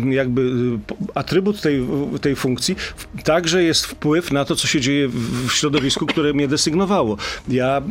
[0.10, 0.52] jakby
[1.16, 1.88] atrybut tej,
[2.22, 2.76] tej funkcji
[3.24, 7.18] także jest wpływ na to, co się dzieje w, środowisku, które mnie desygnowało.
[7.48, 7.82] Ja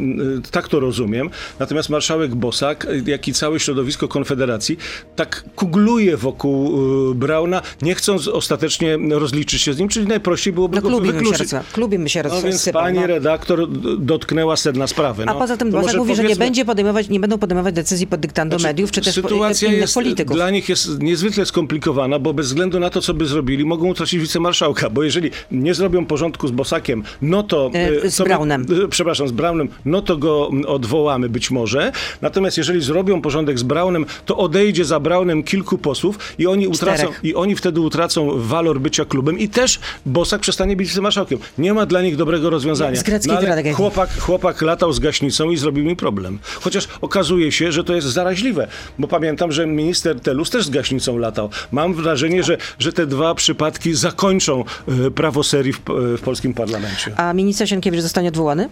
[0.46, 4.76] y, tak to rozumiem, natomiast marszałek Bosak, jak i całe środowisko Konfederacji,
[5.16, 10.76] tak kugluje wokół y, Brauna, nie chcąc ostatecznie rozliczyć się z nim, czyli najprościej byłoby
[10.76, 11.38] No go się wykluczyć.
[11.40, 11.64] rozsypał.
[11.72, 13.06] Klubie bym się No więc pani no.
[13.06, 15.22] redaktor dotknęła sedna sprawy.
[15.22, 18.06] A No, poza tym może mówi, że nie, powiedzmy- będzie podejmować, nie będą podejmować decyzji
[18.06, 20.36] pod dyktando Znaczy, mediów, czy też sytuacja innych jest, polityków.
[20.36, 24.20] dla nich jest niezwykle skomplikowana, bo bez względu na to, co by zrobili, mogą utracić
[24.20, 27.70] wicemarszałka, bo jeżeli nie zrobią porządku z Bosakiem, no to...
[27.74, 28.66] E, e, z Braunem.
[28.84, 31.92] e, Przepraszam, z Braunem, no to go odwołamy być może.
[32.22, 33.85] Natomiast jeżeli zrobią porządek z Braunem,
[34.26, 37.20] to odejdzie za Braunem kilku posłów i oni utracą, Czterech.
[37.24, 41.38] i oni wtedy utracą walor bycia klubem i też Bosak przestanie być wicemarszałkiem.
[41.58, 42.96] Nie ma dla nich dobrego rozwiązania.
[42.96, 46.38] Z greckiej no, ale chłopak, chłopak latał z gaśnicą i zrobił mi problem.
[46.60, 48.68] Chociaż okazuje się, że to jest zaraźliwe,
[48.98, 51.50] bo pamiętam, że minister Telus też z gaśnicą latał.
[51.72, 54.64] Mam wrażenie, że, że te dwa przypadki zakończą
[55.06, 55.80] e, prawo serii w,
[56.18, 57.12] w polskim parlamencie.
[57.16, 58.68] A minister Sienkiewicz zostanie odwołany?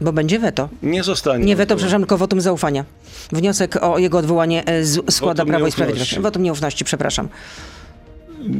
[0.00, 0.68] Bo będzie weto.
[0.82, 1.44] Nie zostanie.
[1.44, 2.84] Nie weto, przepraszam, tylko wotum zaufania.
[3.32, 5.72] Wniosek o jego odwołanie e, z, składa Wotum Prawo i.
[5.72, 6.18] Sprawiedliwość.
[6.18, 7.28] Wotum nieufności, przepraszam.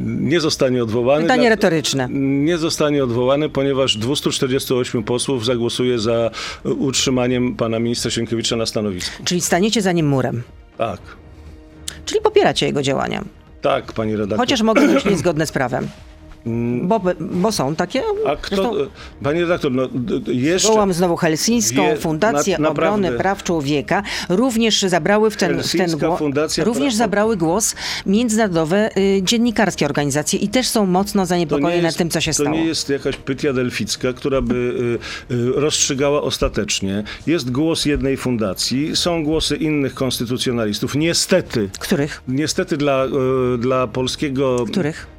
[0.04, 1.22] Nie zostanie odwołany.
[1.22, 2.08] Pytanie retoryczne.
[2.10, 6.30] Nie zostanie odwołany, ponieważ 248 posłów zagłosuje za
[6.64, 9.24] utrzymaniem pana ministra Sienkiewicza na stanowisku.
[9.24, 10.42] Czyli staniecie za nim murem.
[10.78, 11.00] Tak.
[12.04, 13.24] Czyli popieracie jego działania.
[13.62, 14.38] Tak, pani redaktor.
[14.38, 15.88] Chociaż mogą być niezgodne z prawem.
[16.82, 18.02] Bo, bo są takie.
[18.26, 18.74] A kto, Zresztą
[19.22, 19.88] panie redaktor, no
[20.26, 20.68] jeszcze...
[20.68, 23.12] Wołam znowu Helsińską Je- Fundację na- Obrony.
[23.12, 24.02] Praw Człowieka.
[24.28, 26.20] Również zabrały w ten, w ten głos.
[26.58, 27.74] Również Praw- zabrały głos
[28.06, 32.50] międzynarodowe y, dziennikarskie organizacje i też są mocno zaniepokojone tym, co się to stało.
[32.56, 34.98] nie jest jakaś pytia delficka, która by
[35.30, 37.04] y, y, rozstrzygała ostatecznie.
[37.26, 40.94] Jest głos jednej fundacji, są głosy innych konstytucjonalistów.
[40.94, 42.22] Niestety, Których?
[42.28, 43.04] niestety dla,
[43.54, 44.64] y, dla polskiego...
[44.66, 45.13] Których?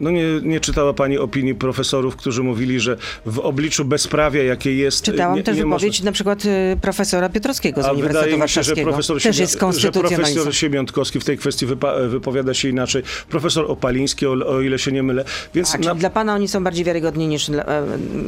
[0.00, 5.04] No nie, nie czytała pani opinii profesorów, którzy mówili, że w obliczu bezprawia, jakie jest...
[5.04, 6.04] Czytałam nie, też nie wypowiedź można...
[6.04, 6.48] na przykład y,
[6.80, 8.82] profesora Piotrowskiego z A Uniwersytetu mi się, że Warszawskiego.
[8.90, 10.34] profesor, też jest Siemią- że konstytucjonalistą.
[10.34, 11.66] profesor Siemiątkowski w tej kwestii
[12.08, 13.02] wypowiada się inaczej.
[13.28, 15.24] Profesor Opaliński, o, o ile się nie mylę.
[15.54, 17.64] Więc A, czyli na, dla pana oni są bardziej wiarygodni niż, e,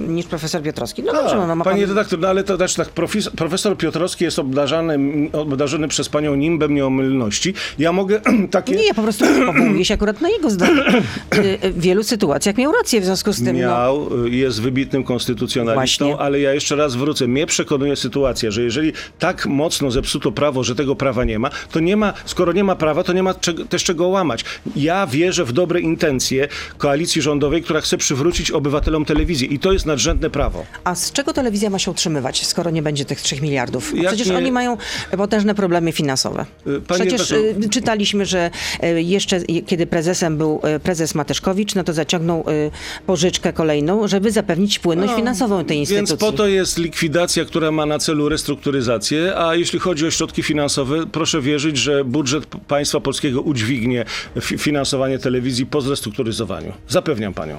[0.09, 1.03] niż profesor Piotrowski.
[1.03, 1.89] No Tak, dobrze, no, ma Panie pan...
[1.89, 4.99] redaktor, no ale to znaczy tak, profes- profesor Piotrowski jest obdarzany,
[5.33, 7.55] obdarzony przez panią nimbem nieomylności.
[7.79, 8.77] Ja mogę takie...
[8.77, 10.83] Nie, ja po prostu powołuję się akurat na jego zdanie.
[11.62, 13.46] W wielu sytuacjach miał rację w związku z tym.
[13.46, 16.25] No, Miał, y, jest wybitnym konstytucjonalistą, Właśnie.
[16.25, 17.27] ale ja jeszcze raz wrócę.
[17.27, 21.81] Mnie przekonuje sytuacja, że jeżeli tak mocno zepsuto prawo, że tego prawa nie ma, to
[21.81, 24.44] nie ma, skoro nie ma prawa, to nie ma czego, też czego łamać.
[24.77, 26.48] Ja wierzę w dobre intencje
[26.79, 30.64] koalicji rządowej, która chce przywrócić obywatelom telewizję i to jest nadrzędne prawo.
[30.85, 33.92] a z czego telewizja ma się utrzymywać, skoro nie będzie tych 3 miliardów?
[34.01, 34.77] A przecież nie- oni mają
[35.16, 36.46] potężne problemy finansowe.
[36.88, 38.51] Panie Przecież y, czytaliśmy, że
[38.85, 41.14] y, jeszcze kiedy prezesem był prezes
[41.53, 42.71] Mateszkowicz, no to zaciągnął y,
[43.07, 46.17] pożyczkę kolejną, żeby zapewnić płynność finansową tej instytucji.
[46.17, 50.43] Więc po to jest likwidacja, która ma na celu restrukturyzację, a jeśli chodzi o środki
[50.43, 54.05] finansowe, proszę wierzyć, że budżet państwa polskiego udźwignie
[54.41, 56.73] fi- finansowanie telewizji po zrestrukturyzowaniu.
[56.88, 57.57] Zapewniam panią.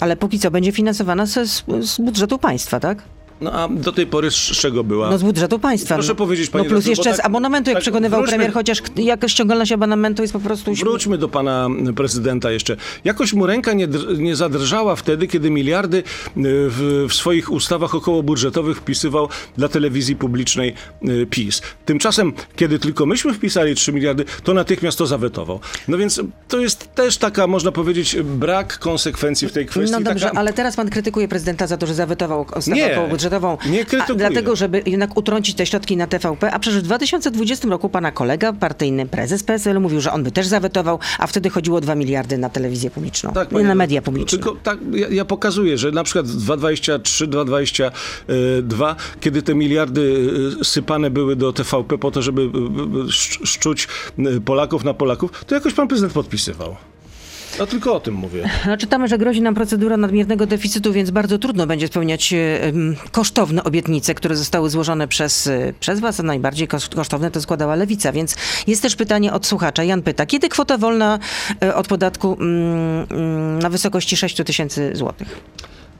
[0.00, 3.02] Ale póki co będzie finansowana z, z budżetu państwa, tak?
[3.42, 5.10] No a do tej pory z czego była?
[5.10, 5.94] No z budżetu państwa.
[5.94, 6.14] Proszę no.
[6.14, 8.82] powiedzieć, No pani plus jeszcze bo z tak- abonamentu, jak tak przekonywał wróćmy- premier, chociaż
[8.82, 10.74] k- jak ściągalność abonamentu jest po prostu...
[10.74, 12.76] Wróćmy do pana prezydenta jeszcze.
[13.04, 16.02] Jakoś mu ręka nie, nie zadrżała wtedy, kiedy miliardy y,
[16.36, 20.74] w, w swoich ustawach okołobudżetowych wpisywał dla telewizji publicznej
[21.08, 21.62] y, PiS.
[21.84, 25.60] Tymczasem, kiedy tylko myśmy wpisali 3 miliardy, to natychmiast to zawetował.
[25.88, 29.92] No więc to jest też taka, można powiedzieć, brak konsekwencji w tej kwestii.
[29.92, 30.38] No dobrze, taka...
[30.38, 32.94] ale teraz pan krytykuje prezydenta za to, że zawetował ustawę Nie,
[33.66, 34.18] nie krytykuję.
[34.18, 38.52] Dlatego, żeby jednak utrącić te środki na TVP, a przecież w 2020 roku pana kolega,
[38.52, 42.38] partyjny prezes PSL mówił, że on by też zawetował, a wtedy chodziło o 2 miliardy
[42.38, 44.38] na telewizję publiczną, Tak, nie na media publiczne.
[44.38, 47.26] Tylko tak, ja, ja pokazuję, że na przykład 2,23,
[48.28, 50.00] 2,22, kiedy te miliardy
[50.60, 52.48] y, sypane były do TVP po to, żeby y, y,
[53.08, 53.88] szcz- szczuć
[54.44, 56.76] Polaków na Polaków, to jakoś pan prezydent podpisywał.
[57.58, 58.50] No tylko o tym mówię.
[58.66, 62.38] No, czytamy, że grozi nam procedura nadmiernego deficytu, więc bardzo trudno będzie spełniać e,
[63.10, 67.74] kosztowne obietnice, które zostały złożone przez, e, przez was, a najbardziej koszt- kosztowne to składała
[67.76, 68.12] Lewica.
[68.12, 68.36] Więc
[68.66, 69.84] jest też pytanie od słuchacza.
[69.84, 71.18] Jan pyta, kiedy kwota wolna
[71.62, 75.40] e, od podatku mm, mm, na wysokości 6 tysięcy złotych?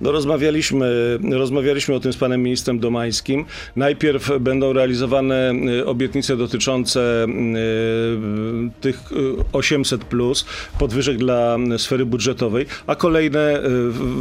[0.02, 3.44] No rozmawialiśmy, rozmawialiśmy o tym z panem ministrem Domańskim.
[3.76, 9.16] Najpierw będą realizowane y, obietnice dotyczące y, tych y,
[9.52, 10.46] 800 plus
[10.78, 13.62] podwyżek dla y, sfery budżetowej, a kolejne y,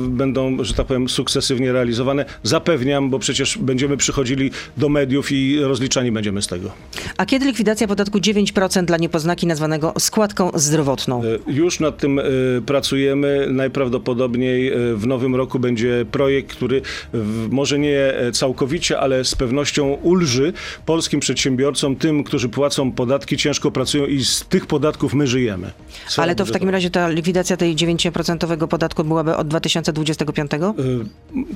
[0.10, 2.26] będą, że tak powiem, sukcesywnie realizowane.
[2.44, 6.72] Zapewniam, bo przecież będziemy przychodzili do mediów i rozliczani będziemy z tego.
[7.18, 11.24] A kiedy likwidacja podatku 9% dla niepoznaki nazwanego składką zdrowotną?
[11.24, 12.24] Y, Już nad tym y,
[12.66, 13.48] pracujemy.
[13.52, 15.71] Najprawdopodobniej y, w nowym roku będzie
[16.12, 16.82] projekt, który
[17.14, 20.54] w- może nie e, całkowicie, ale z pewnością ulży
[20.86, 25.72] polskim przedsiębiorcom, tym, którzy płacą podatki, ciężko pracują i z tych podatków my żyjemy.
[26.08, 30.52] Sfera Ale to w takim razie ta likwidacja tej 9% podatku byłaby od 2025?
[30.54, 30.58] Y,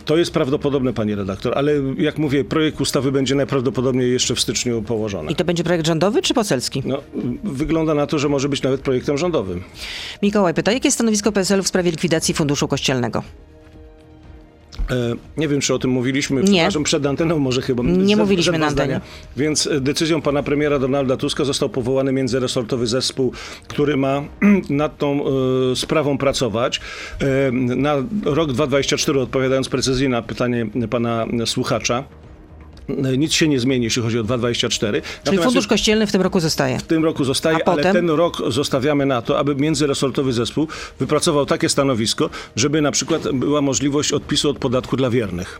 [0.06, 4.82] To jest prawdopodobne, pani redaktor, ale jak mówię, projekt ustawy będzie najprawdopodobniej jeszcze w styczniu
[4.82, 5.32] położony.
[5.32, 6.84] I to będzie projekt rządowy czy poselski?
[6.86, 7.01] No,
[7.43, 9.63] wygląda na to, że może być nawet projektem rządowym.
[10.23, 13.23] Mikołaj pyta, jakie jest stanowisko PSL w sprawie likwidacji Funduszu Kościelnego?
[14.91, 16.45] E, Nie wiem, czy o tym mówiliśmy, Nie.
[16.52, 17.84] przepraszam, przed anteną może chyba.
[17.84, 19.02] Nie mówiliśmy na antenie.
[19.38, 23.32] Więc e, decyzją pana premiera Donalda Tuska został powołany międzyresortowy zespół,
[23.67, 24.24] który ma
[24.69, 26.82] nad tą e, sprawą pracować.
[27.21, 27.95] E, na
[28.26, 32.04] rok 2024, odpowiadając precyzyjnie na pytanie pana słuchacza,
[33.17, 35.02] nic się nie zmieni, jeśli chodzi o 2024.
[35.02, 36.80] Czyli Natomiast Fundusz Kościelny w tym roku zostaje.
[36.80, 37.93] w tym roku zostaje, A ale potem?
[37.95, 40.67] ten rok zostawiamy na to, aby międzyresortowy zespół
[41.00, 45.60] wypracował takie stanowisko, żeby na przykład była możliwość odpisu od podatku dla wiernych.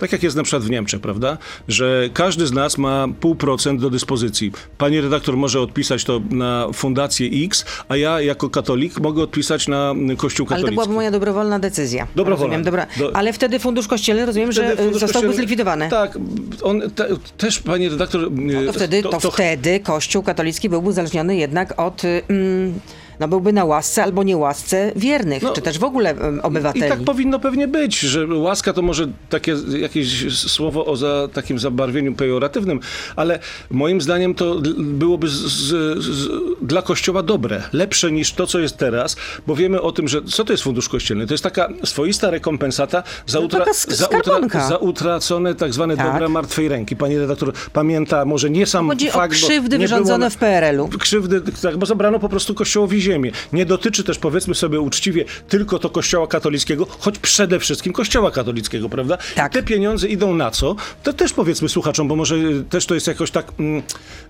[0.00, 1.38] Tak jak jest na przykład w Niemczech, prawda?
[1.68, 4.52] Że każdy z nas ma pół procent do dyspozycji.
[4.78, 9.94] Pani redaktor może odpisać to na fundację X, a ja jako katolik mogę odpisać na
[10.16, 10.74] Kościół Ale to katolicki.
[10.84, 12.06] była moja dobrowolna decyzja.
[12.16, 12.44] Dobrowolna.
[12.56, 12.86] Rozumiem, dobra.
[12.98, 15.88] Do- Ale wtedy Fundusz Kościelny, rozumiem, Wtedy że zostałby Kościelny- zlikwidowany.
[15.90, 16.18] Tak,
[16.62, 17.08] on te,
[17.38, 18.30] też, pani redaktor...
[18.32, 22.02] No to wtedy, to, wtedy Kościół katolicki byłby uzależniony jednak od...
[22.28, 22.74] Mm,
[23.20, 26.86] no byłby na łasce albo nie łasce wiernych, No, czy też w ogóle obywateli.
[26.86, 31.58] I tak powinno pewnie być, że łaska to może takie jakieś słowo o za, takim
[31.58, 32.80] zabarwieniu pejoratywnym,
[33.16, 33.38] ale
[33.70, 36.28] moim zdaniem to byłoby z, z, z,
[36.62, 40.44] dla Kościoła dobre, lepsze niż to, co jest teraz, bo wiemy o tym, że co
[40.44, 41.26] to jest Fundusz Kościelny?
[41.26, 44.68] To jest taka swoista rekompensata za, No utra, za, skarbonka.
[44.68, 46.12] za utracone tak zwane Tak.
[46.12, 46.96] dobra martwej ręki.
[46.96, 50.88] Pani redaktor pamięta może nie sam Chodzi fakt, o krzywdy wyrządzone było w PRL-u.
[50.88, 53.30] Krzywdy, tak, bo zabrano po prostu Kościołowi ziemię.
[53.52, 58.88] Nie dotyczy też, powiedzmy sobie uczciwie, tylko to kościoła katolickiego, choć przede wszystkim kościoła katolickiego,
[58.88, 59.18] prawda?
[59.34, 59.52] Tak.
[59.52, 60.76] Te pieniądze idą na co?
[61.02, 63.82] To też powiedzmy słuchaczom, bo może y, też to jest jakoś tak mm,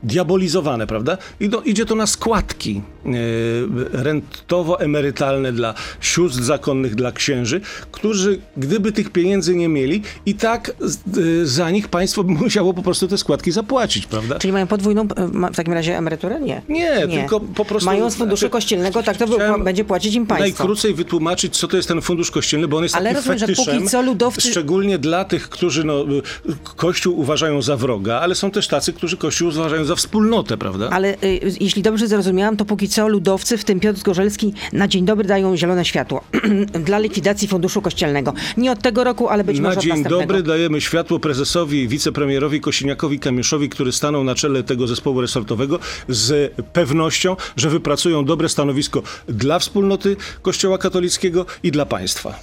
[0.02, 1.18] diabolizowane, prawda?
[1.40, 3.10] Idą, idzie to na składki y,
[3.92, 7.60] rentowo-emerytalne dla sióstr zakonnych, dla księży,
[7.92, 10.72] którzy gdyby tych pieniędzy nie mieli i tak
[11.16, 14.38] y, za nich państwo by musiało po prostu te składki zapłacić, prawda?
[14.38, 16.40] Czyli mają podwójną e, w takim razie emeryturę?
[16.40, 16.62] Nie.
[16.68, 20.26] Nie, tylko po prostu- Mają z funduszu znaczy, kościelnego, tak to Chciałem będzie płacić im
[20.26, 20.64] państwo.
[20.64, 23.46] Najkrócej wytłumaczyć, co to jest ten fundusz kościelny, bo on jest Ale takim rozumiem, że
[23.46, 26.22] fetyszem, póki co ludowcy- szczególnie dla tych, którzy no, y,
[26.76, 30.88] Kościół uważają za wroga, ale są też tacy, którzy Kościół uważają za wspólnotę, prawda?
[30.90, 35.04] Ale y, jeśli dobrze zrozumiałam, to póki co ludowcy, w tym Piotr Zgorzelski, na dzień
[35.04, 36.24] dobry dają zielone światło
[36.86, 38.34] dla likwidacji funduszu kościelnego.
[38.56, 42.60] Nie od tego roku, ale być Na może od dzień dobry dajemy światło prezesowi wicepremierowi
[42.60, 45.78] Kosiniakowi-Kamyszowi, który stanął na czele tego zespołu resortowego
[46.08, 48.59] z pewnością, że wypracują dobre stanowisko
[49.28, 52.40] dla wspólnoty Kościoła katolickiego i dla państwa.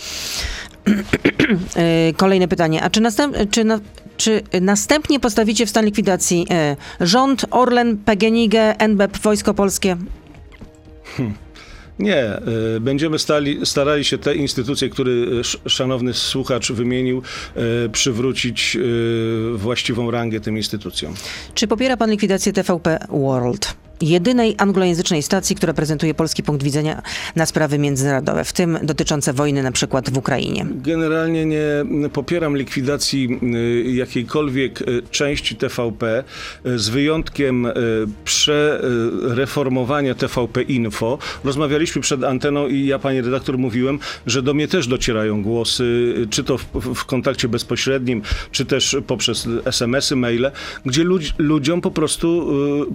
[1.77, 2.83] Y, Kolejne pytanie.
[2.83, 3.79] A czy, następ, czy, na,
[4.17, 6.47] czy następnie postawicie w stan likwidacji
[7.01, 9.97] y, rząd, Orlen, PGNiG, NBP, Wojsko Polskie?
[11.99, 12.39] Nie,
[12.75, 17.21] y, będziemy stali, starali się te instytucje, które sz- szanowny słuchacz wymienił,
[17.91, 18.77] przywrócić
[19.55, 21.13] właściwą rangę tym instytucjom.
[21.53, 23.75] Czy popiera pan likwidację TVP World?
[24.01, 27.01] Jedynej anglojęzycznej stacji, która prezentuje polski punkt widzenia
[27.35, 30.65] na sprawy międzynarodowe, w tym dotyczące wojny na przykład w Ukrainie.
[30.71, 33.39] Generalnie nie popieram likwidacji
[33.87, 36.23] y, jakiejkolwiek y, części TVP,
[36.65, 37.67] y, z wyjątkiem
[38.25, 41.17] przereformowania TVP Info.
[41.43, 46.43] Rozmawialiśmy przed anteną i ja, pani redaktor, mówiłem, że do mnie też docierają głosy, czy
[46.43, 50.51] to w, w kontakcie bezpośrednim, czy też poprzez SMS-y, maile,
[50.85, 52.47] gdzie ludzi, ludziom po prostu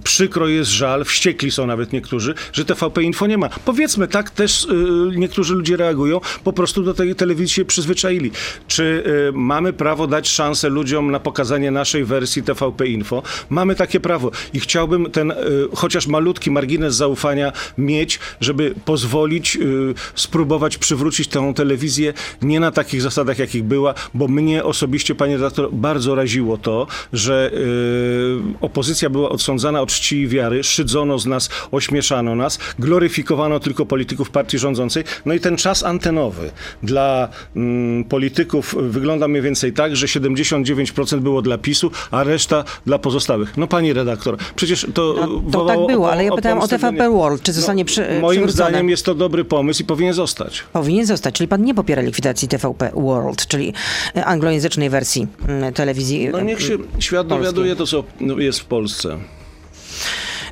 [0.04, 3.48] przykro jest żal, wściekli są nawet niektórzy, że TVP Info nie ma.
[3.64, 4.68] Powiedzmy, tak też y,
[5.16, 8.31] niektórzy ludzie reagują, po prostu do tej telewizji się przyzwyczaili.
[8.66, 13.22] Czy y, mamy prawo dać szansę ludziom na pokazanie naszej wersji TVP Info?
[13.50, 15.35] Mamy takie prawo i chciałbym ten y,
[15.74, 23.02] chociaż malutki margines zaufania mieć, żeby pozwolić y, spróbować przywrócić tę telewizję nie na takich
[23.02, 29.28] zasadach, jakich była, bo mnie osobiście, panie redaktor, bardzo raziło to, że y, opozycja była
[29.28, 35.04] odsądzana od czci i wiary, szydzono z nas, ośmieszano nas, gloryfikowano tylko polityków partii rządzącej.
[35.26, 36.50] No i ten czas antenowy
[36.82, 42.98] dla mm, polityków wygląda mniej więcej tak, że 79% było dla PiSu, a reszta dla
[42.98, 43.56] pozostałych.
[43.56, 47.02] No pani redaktor, przecież to No, to tak było, o- ale ja pytałam o TVP
[47.04, 48.70] nie- World, czy zostanie przy, No, Moim przywrócone?
[48.70, 50.64] zdaniem jest to dobry pomysł i powinien zostać.
[50.72, 53.72] Powinien zostać, czyli pan nie popiera likwidacji TVP World, czyli
[54.16, 56.28] e, anglojęzycznej wersji mm, telewizji.
[56.28, 59.18] No niech się świat dowiaduje to, co no, jest w Polsce.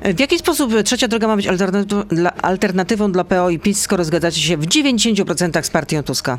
[0.01, 4.03] W jaki sposób trzecia droga ma być alternatywą dla, alternatywą dla PO i PiS, skoro
[4.03, 6.37] zgadzacie się w 90% z partią Tuska?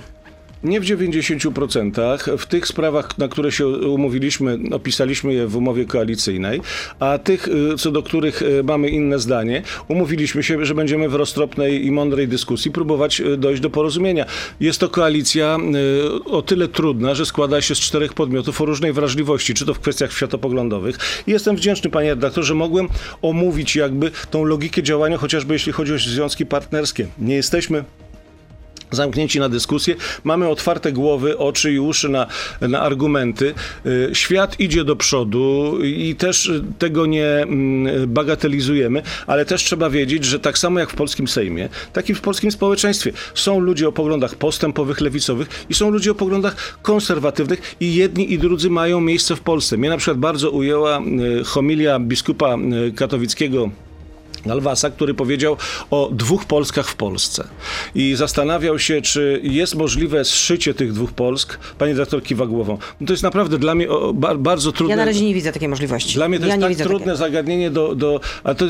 [0.65, 2.39] Nie w 90%.
[2.39, 6.61] W tych sprawach, na które się umówiliśmy, opisaliśmy je w umowie koalicyjnej,
[7.01, 11.15] a tych, y, co do których y, mamy inne zdanie, umówiliśmy się, że będziemy w
[11.15, 14.27] roztropnej i mądrej dyskusji próbować y, dojść do porozumienia.
[14.61, 15.59] Jest to koalicja
[16.25, 19.81] o tyle trudna, że składa się z czterech podmiotów o różnej wrażliwości, czy to w
[19.81, 20.99] kwestiach światopoglądowych.
[21.27, 22.89] Jestem wdzięczny, panie redaktor, że mogłem
[23.23, 27.07] omówić jakby tą logikę działania, chociażby jeśli chodzi o związki partnerskie.
[27.19, 27.85] Nie jesteśmy
[28.93, 32.27] zamknięci na dyskusję, mamy otwarte głowy, oczy i uszy na,
[32.61, 33.55] na argumenty.
[33.87, 40.25] Y, Świat idzie do przodu i też tego nie mm, bagatelizujemy, ale też trzeba wiedzieć,
[40.25, 43.93] że tak samo jak w polskim Sejmie, tak i w polskim społeczeństwie są ludzie o
[43.93, 49.37] poglądach postępowych, lewicowych i są ludzie o poglądach konserwatywnych i jedni i drudzy mają miejsce
[49.37, 49.77] w Polsce.
[49.77, 51.01] Mnie na przykład bardzo ujęła
[51.41, 52.57] y, homilia biskupa
[52.89, 53.71] y, katowickiego
[54.47, 55.57] Galwasa, który powiedział
[55.91, 57.45] o dwóch Polskach w Polsce.
[57.95, 61.59] I zastanawiał się, czy jest możliwe zszycie tych dwóch Polsk.
[61.79, 62.79] Pani dyrektor kiwa głową.
[63.01, 64.91] No to jest naprawdę dla mnie o, ba, bardzo trudne.
[64.93, 66.15] Ja na razie nie widzę takiej możliwości.
[66.15, 68.21] Dla mnie to ja jest tak trudne zagadnienie do, do...
[68.45, 68.65] A to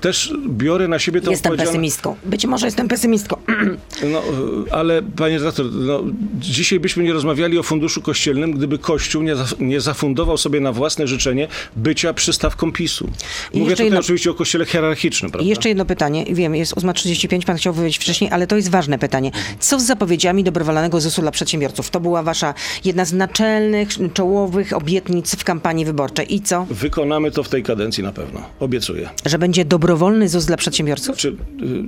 [0.00, 2.16] też biorę na siebie tę Jestem odpowiedzialność- pesymistką.
[2.24, 3.36] Być może jestem pesymistką.
[4.12, 4.22] no,
[4.70, 6.02] ale panie redaktor, no,
[6.38, 10.72] dzisiaj byśmy nie rozmawiali o funduszu kościelnym, gdyby Kościół nie, za, nie zafundował sobie na
[10.72, 13.10] własne życzenie bycia przystawką PiSu.
[13.54, 15.38] Mówię tutaj jedno- oczywiście o kościele hierarchicznym, prawda?
[15.40, 16.24] I jeszcze jedno pytanie.
[16.30, 19.30] Wiem, jest 8.35, pan chciał powiedzieć wcześniej, ale to jest ważne pytanie.
[19.60, 21.90] Co z zapowiedziami dobrowolnego ZUS-u dla przedsiębiorców?
[21.90, 26.34] To była wasza jedna z naczelnych, czołowych obietnic w kampanii wyborczej.
[26.34, 26.66] I co?
[26.70, 28.42] Wykonamy to w tej kadencji na pewno.
[28.60, 29.08] Obiecuję.
[29.26, 31.16] Że będzie dobrowolny ZUS dla przedsiębiorców?
[31.16, 31.34] Czy, y,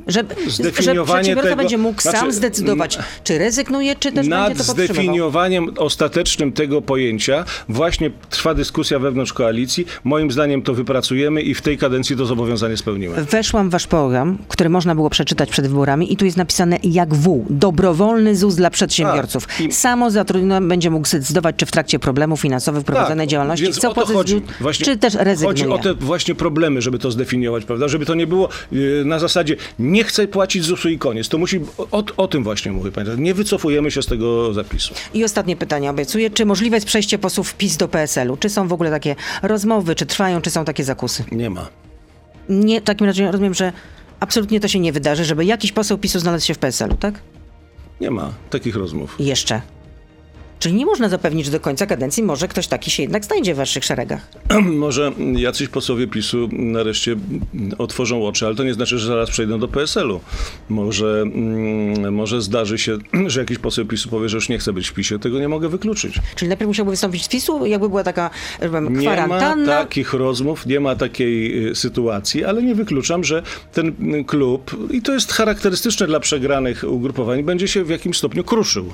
[0.07, 0.24] Że,
[0.62, 4.66] że przedsiębiorca tego- będzie mógł znaczy, sam zdecydować, czy rezygnuje, czy też nad będzie to
[4.66, 4.94] podtrzymywał.
[4.94, 9.87] zdefiniowaniem ostatecznym tego pojęcia właśnie trwa dyskusja wewnątrz koalicji.
[10.05, 13.06] Moim zdaniem to wypracujemy i w tej kadencji to zobowiązanie spełnimy.
[13.14, 17.14] Weszłam w wasz program, który można było przeczytać przed wyborami i tu jest napisane jak
[17.14, 17.45] W.
[17.51, 19.47] Dobrowolny ZUS dla przedsiębiorców.
[19.47, 23.67] Tak, i- Samo zatrudniony będzie mógł zdecydować, czy w trakcie problemów finansowych prowadzonej działalności Tak,
[23.67, 24.42] więc chce o to chodzi.
[24.61, 25.69] Właśnie czy też rezygnuje.
[25.69, 27.88] Chodzi o te właśnie problemy, żeby to zdefiniować, prawda?
[27.88, 31.29] Żeby to nie było yy, na zasadzie nie chcę płacić ZUS-u i koniec.
[31.29, 33.19] To musi, o, o tym właśnie mówię, pamiętaj.
[33.19, 34.94] Nie wycofujemy się z tego zapisu.
[35.15, 36.31] I ostatnie pytanie obiecuję.
[36.31, 38.37] Czy możliwe jest przejście posłów PiS do PSL-u?
[38.37, 41.25] Czy są w ogóle takie rozmowy, czy trwają, czy są takie zakusy?
[41.33, 41.67] Nie ma.
[42.49, 43.73] Nie, w takim razie rozumiem, że
[44.21, 47.21] absolutnie to się nie wydarzy, żeby jakiś poseł PiSu znalazł się w PSL-u, tak?
[48.01, 49.17] Nie ma takich rozmów.
[49.19, 49.61] Jeszcze.
[50.59, 53.57] Czyli nie można zapewnić, że do końca kadencji może ktoś taki się jednak znajdzie w
[53.57, 54.29] waszych szeregach.
[54.87, 57.17] Może jacyś posłowie PiSu nareszcie
[57.79, 60.21] otworzą oczy, ale to nie znaczy, że zaraz przejdą do PSL-u.
[60.69, 64.88] Może, mm, może zdarzy się, że jakiś poseł PiSu powie, że już nie chce być
[64.88, 65.19] w PiSie.
[65.19, 66.15] Tego nie mogę wykluczyć.
[66.35, 69.67] Czyli najpierw musiałby wystąpić z PiSu, jakby była taka powiem, Nie ma kwarantanna.
[69.79, 73.42] takich rozmów, nie ma takiej y, sytuacji, ale nie wykluczam, że
[73.73, 78.44] ten y, klub, i to jest charakterystyczne dla przegranych ugrupowań, będzie się w jakimś stopniu
[78.44, 78.92] kruszył.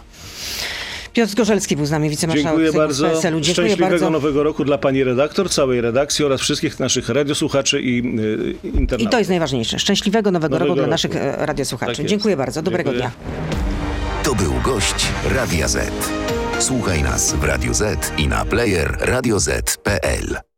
[1.13, 3.09] Piotr Zgorzelski był z nami, wicemarszałek Dziękuję bardzo.
[3.11, 3.41] PSL-u.
[3.41, 4.11] Dziękuję Szczęśliwego bardzo.
[4.11, 9.01] nowego roku dla pani redaktor, całej redakcji oraz wszystkich naszych radiosłuchaczy i y, internautów.
[9.01, 9.79] I to jest najważniejsze.
[9.79, 10.91] Szczęśliwego nowego, Nowego roku dla roku.
[10.91, 11.97] naszych e, radiosłuchaczy.
[11.97, 12.07] Tak.
[12.07, 12.63] Dziękuję bardzo.
[12.63, 13.11] Dobrego Dziękuję.
[13.11, 14.23] dnia.
[14.23, 15.93] To był gość Radia Z.
[16.59, 20.52] Słuchaj nas w Radio Z i na player radioz.pl.